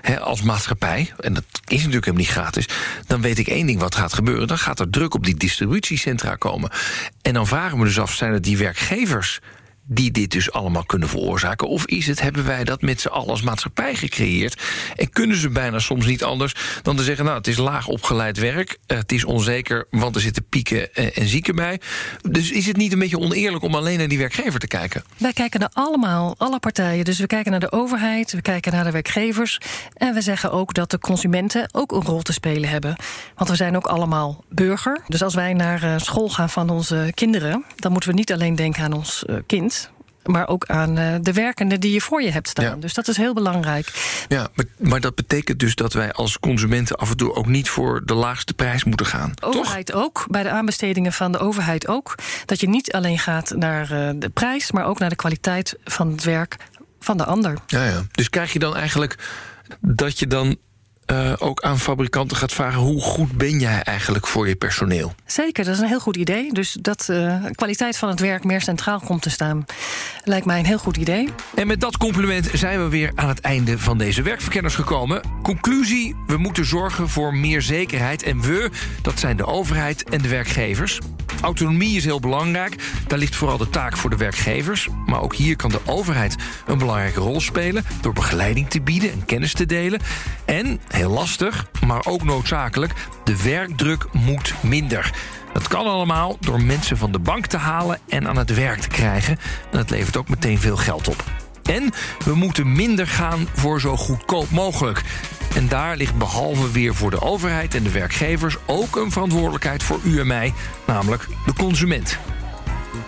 hè, 0.01 0.21
als 0.21 0.43
maatschappij... 0.43 1.13
en 1.21 1.35
dat 1.35 1.45
is 1.67 1.77
natuurlijk 1.77 2.05
helemaal 2.05 2.27
niet 2.27 2.35
gratis... 2.35 2.69
dan 3.07 3.21
weet 3.21 3.39
ik 3.39 3.49
één 3.49 3.67
ding 3.67 3.81
wat 3.81 3.95
gaat 3.95 4.13
gebeuren. 4.13 4.49
Dan 4.49 4.59
gaat 4.59 4.81
er 4.81 4.91
druk 4.91 5.15
op 5.15 5.25
die 5.25 5.37
distributiecentra 5.37 6.35
komen. 6.35 6.71
En 7.23 7.35
dan 7.35 7.47
vragen 7.47 7.79
we 7.79 7.85
dus 7.85 7.99
af, 7.99 8.15
zijn 8.15 8.33
het 8.33 8.45
die 8.45 8.59
werkgevers 8.59 9.41
die 9.87 10.11
dit 10.11 10.31
dus 10.31 10.53
allemaal 10.53 10.85
kunnen 10.85 11.09
veroorzaken? 11.09 11.69
Of 11.69 11.87
is 11.87 12.07
het, 12.07 12.21
hebben 12.21 12.45
wij 12.45 12.65
dat 12.65 12.83
met 12.83 13.01
z'n 13.01 13.09
allen 13.09 13.29
als 13.29 13.43
maatschappij 13.43 13.95
gecreëerd? 13.95 14.63
En 14.97 15.11
kunnen 15.11 15.37
ze 15.37 15.49
bijna 15.49 15.79
soms 15.79 16.07
niet 16.07 16.25
anders 16.25 16.55
dan 16.83 16.97
te 16.97 17.03
zeggen... 17.03 17.25
nou, 17.25 17.37
het 17.37 17.47
is 17.47 17.57
laag 17.57 17.89
opgeleid 17.89 18.39
werk, 18.39 18.79
het 18.87 19.13
is 19.13 19.25
onzeker... 19.25 19.87
want 19.91 20.15
er 20.15 20.21
zitten 20.21 20.49
pieken 20.49 20.95
en 20.95 21.29
zieken 21.29 21.55
bij. 21.55 21.81
Dus 22.31 22.51
is 22.51 22.67
het 22.67 22.77
niet 22.77 22.93
een 22.93 22.99
beetje 22.99 23.19
oneerlijk 23.19 23.65
om 23.65 23.75
alleen 23.75 23.99
naar 23.99 24.09
die 24.09 24.19
werkgever 24.19 24.61
te 24.61 24.67
kijken? 24.67 25.05
Wij 25.17 25.33
kijken 25.33 25.61
naar 25.61 25.71
allemaal, 25.73 26.35
alle 26.39 26.59
partijen. 26.59 27.05
Dus 27.05 27.19
we 27.19 27.27
kijken 27.27 27.51
naar 27.51 27.61
de 27.61 27.73
overheid, 27.73 28.33
we 28.33 28.43
kijken 28.43 28.73
naar 28.73 28.85
de 28.85 28.91
werkgevers... 28.91 29.61
en 29.95 30.15
we 30.15 30.21
zeggen 30.21 30.53
ook 30.53 30.75
dat 30.75 30.91
de 30.91 30.99
consumenten 30.99 31.69
ook 31.73 31.93
een 31.93 32.03
rol 32.03 32.23
te 32.23 32.33
spelen 32.33 32.69
hebben. 32.69 32.97
Want 33.35 33.51
we 33.51 33.57
zijn 33.57 33.77
ook 33.77 33.87
allemaal 33.87 34.45
burger. 34.49 35.01
Dus 35.07 35.23
als 35.23 35.35
wij 35.35 35.53
naar 35.53 36.01
school 36.01 36.29
gaan 36.29 36.51
van 36.51 36.71
onze 36.71 37.11
kinderen... 37.15 37.65
dan 37.77 37.93
moeten 37.93 38.11
we 38.11 38.17
niet 38.17 38.33
alleen 38.33 38.55
denken 38.55 38.83
aan 38.83 38.93
ons 38.93 39.25
kind 39.47 39.76
maar 40.27 40.49
ook 40.49 40.67
aan 40.67 40.99
uh, 40.99 41.15
de 41.21 41.33
werkenden 41.33 41.81
die 41.81 41.93
je 41.93 42.01
voor 42.01 42.23
je 42.23 42.31
hebt 42.31 42.49
staan. 42.49 42.65
Ja. 42.65 42.75
Dus 42.75 42.95
dat 42.95 43.09
is 43.09 43.17
heel 43.17 43.35
belangrijk. 43.35 43.93
Ja, 44.29 44.49
maar, 44.55 44.65
maar, 44.79 45.01
dat 45.01 45.15
betekent 45.15 45.59
dus 45.59 45.75
dat 45.75 45.93
wij 45.93 46.13
als 46.13 46.39
consumenten 46.39 46.97
af 46.97 47.11
en 47.11 47.17
toe 47.17 47.35
ook 47.35 47.47
niet 47.47 47.69
voor 47.69 48.03
de 48.05 48.15
laagste 48.15 48.55
prijs 48.55 48.85
moeten 48.85 49.07
gaan. 49.07 49.33
Overheid 49.41 49.87
toch? 49.87 50.03
ook, 50.03 50.27
bij 50.29 50.43
de 50.43 50.51
aanbestedingen 50.51 51.13
van 51.13 51.33
de 51.33 51.39
overheid 51.39 51.89
ook. 51.89 52.15
Dat 52.45 52.61
je 52.61 52.69
niet 52.69 52.93
alleen 52.93 53.19
gaat 53.19 53.53
naar 53.57 53.83
uh, 53.93 54.11
de 54.17 54.29
prijs, 54.29 54.73
maar 54.73 54.85
ook 54.85 54.99
naar 54.99 55.11
de 55.11 55.17
kwaliteit 55.17 55.77
van 55.85 56.11
het 56.11 56.25
werk 56.25 56.57
van 57.01 57.17
de 57.17 57.25
ander. 57.25 57.59
Ja, 57.67 57.85
ja. 57.85 58.03
Dus 58.11 58.31
krijg 58.31 58.53
je 58.53 58.59
dan 58.59 58.77
eigenlijk 58.77 59.19
dat 59.81 60.19
je 60.19 60.27
dan 60.27 60.57
uh, 61.13 61.33
ook 61.39 61.63
aan 61.63 61.79
fabrikanten 61.79 62.37
gaat 62.37 62.53
vragen: 62.53 62.81
hoe 62.81 63.01
goed 63.01 63.33
ben 63.33 63.59
jij 63.59 63.83
eigenlijk 63.83 64.27
voor 64.27 64.49
je 64.49 64.57
personeel? 64.57 65.15
Zeker, 65.27 65.65
dat 65.65 65.75
is 65.75 65.81
een 65.81 65.89
heel 65.89 66.01
goed 66.01 66.17
idee. 66.17 66.53
Dus 66.53 66.77
dat 66.81 67.07
uh, 67.11 67.45
kwaliteit 67.55 67.97
van 67.99 68.09
het 68.09 68.21
werk 68.21 68.45
meer 68.45 68.61
centraal 68.61 69.01
komt 69.01 69.23
te 69.23 69.31
staan, 69.31 69.65
lijkt 70.25 70.47
mij 70.47 70.59
een 70.59 70.67
heel 70.67 70.79
goed 70.79 70.97
idee. 70.97 71.29
En 71.55 71.67
met 71.67 71.81
dat 71.81 71.97
compliment 71.97 72.49
zijn 72.53 72.83
we 72.83 72.89
weer 72.89 73.13
aan 73.15 73.29
het 73.29 73.41
einde 73.41 73.79
van 73.79 73.99
deze 73.99 74.23
werkverkenners 74.23 74.75
gekomen. 74.75 75.21
Conclusie: 75.43 76.17
we 76.27 76.37
moeten 76.37 76.65
zorgen 76.65 77.09
voor 77.09 77.35
meer 77.35 77.63
zekerheid. 77.63 78.23
En 78.23 78.41
we, 78.41 78.71
dat 79.03 79.19
zijn 79.19 79.37
de 79.37 79.47
overheid 79.47 80.05
en 80.09 80.23
de 80.23 80.29
werkgevers. 80.29 80.99
Autonomie 81.41 81.97
is 81.97 82.05
heel 82.05 82.21
belangrijk. 82.21 82.77
Daar 83.07 83.19
ligt 83.19 83.37
vooral 83.37 83.59
de 83.59 83.71
taak 83.71 83.97
voor 83.97 84.11
de 84.11 84.17
werkgevers. 84.17 84.89
Maar 85.07 85.21
ook 85.21 85.35
hier 85.35 85.57
kan 85.57 85.71
de 85.71 85.81
overheid 85.87 86.37
een 86.67 86.79
belangrijke 86.79 87.21
rol 87.21 87.41
spelen 87.41 87.85
door 88.01 88.13
begeleiding 88.13 88.71
te 88.71 88.81
bieden 88.81 89.13
en 89.13 89.25
kennis 89.25 89.53
te 89.53 89.67
delen. 89.67 90.01
En, 90.45 90.81
heel 90.97 91.11
lastig, 91.11 91.67
maar 91.87 92.07
ook 92.07 92.25
noodzakelijk, 92.25 92.93
de 93.25 93.43
werkdruk 93.43 94.07
moet 94.13 94.55
minder. 94.63 95.13
Dat 95.53 95.69
kan 95.69 95.87
allemaal 95.87 96.37
door 96.41 96.63
mensen 96.63 96.97
van 96.97 97.13
de 97.13 97.19
bank 97.19 97.47
te 97.47 97.57
halen 97.57 97.99
en 98.09 98.29
aan 98.29 98.37
het 98.37 98.55
werk 98.55 98.81
te 98.81 98.89
krijgen. 98.89 99.39
En 99.71 99.79
dat 99.79 99.91
levert 99.91 100.17
ook 100.17 100.29
meteen 100.29 100.59
veel 100.59 100.77
geld 100.77 101.09
op. 101.09 101.25
En 101.63 101.93
we 102.25 102.35
moeten 102.35 102.73
minder 102.73 103.07
gaan 103.07 103.49
voor 103.55 103.81
zo 103.81 103.97
goedkoop 103.97 104.51
mogelijk. 104.51 105.03
En 105.55 105.69
daar 105.69 105.97
ligt 105.97 106.19
behalve 106.19 106.71
weer 106.71 106.95
voor 106.95 107.11
de 107.11 107.21
overheid 107.21 107.75
en 107.75 107.83
de 107.83 107.91
werkgevers 107.91 108.57
ook 108.67 108.97
een 108.97 109.13
verantwoordelijkheid 109.13 109.83
voor 109.83 110.01
u 110.05 110.21
en 110.21 110.27
mij, 110.27 110.55
namelijk 110.87 111.27
de 111.47 111.53
consument. 111.53 112.19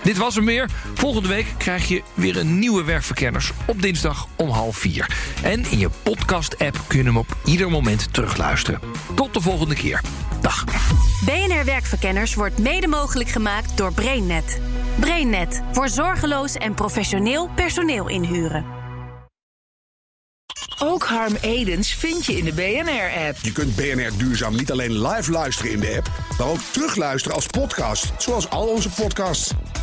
Dit 0.03 0.17
was 0.17 0.35
hem 0.35 0.45
weer. 0.45 0.71
Volgende 0.95 1.29
week 1.29 1.47
krijg 1.57 1.89
je 1.89 2.03
weer 2.15 2.37
een 2.37 2.59
nieuwe 2.59 2.85
werkverkenners 2.85 3.53
op 3.67 3.83
dinsdag 3.83 4.27
om 4.37 4.49
half 4.49 4.77
vier. 4.77 5.17
En 5.43 5.71
in 5.71 5.79
je 5.79 5.91
podcast-app 6.03 6.81
kun 6.87 6.99
je 6.99 7.05
hem 7.05 7.17
op 7.17 7.37
ieder 7.45 7.71
moment 7.71 8.13
terugluisteren. 8.15 8.81
Tot 9.15 9.35
de 9.35 9.41
volgende 9.41 9.75
keer. 9.75 10.01
Dag. 10.41 10.65
BNR 11.25 11.65
Werkverkenners 11.65 12.35
wordt 12.35 12.59
mede 12.59 12.87
mogelijk 12.87 13.29
gemaakt 13.29 13.77
door 13.77 13.93
BrainNet. 13.93 14.61
BrainNet 15.01 15.63
voor 15.73 15.89
zorgeloos 15.89 16.55
en 16.55 16.75
professioneel 16.75 17.49
personeel 17.55 18.09
inhuren. 18.09 18.65
Ook 20.79 21.05
Harm 21.05 21.37
Edens 21.41 21.95
vind 21.95 22.25
je 22.25 22.37
in 22.37 22.45
de 22.45 22.53
BNR-app. 22.53 23.37
Je 23.43 23.53
kunt 23.53 23.77
BNR 23.77 24.11
Duurzaam 24.17 24.57
niet 24.57 24.71
alleen 24.71 25.07
live 25.07 25.31
luisteren 25.31 25.73
in 25.73 25.81
de 25.81 25.95
app, 25.97 26.11
maar 26.39 26.47
ook 26.47 26.61
terugluisteren 26.71 27.37
als 27.37 27.47
podcast, 27.47 28.13
zoals 28.19 28.51
al 28.51 28.67
onze 28.67 28.89
podcasts. 28.89 29.53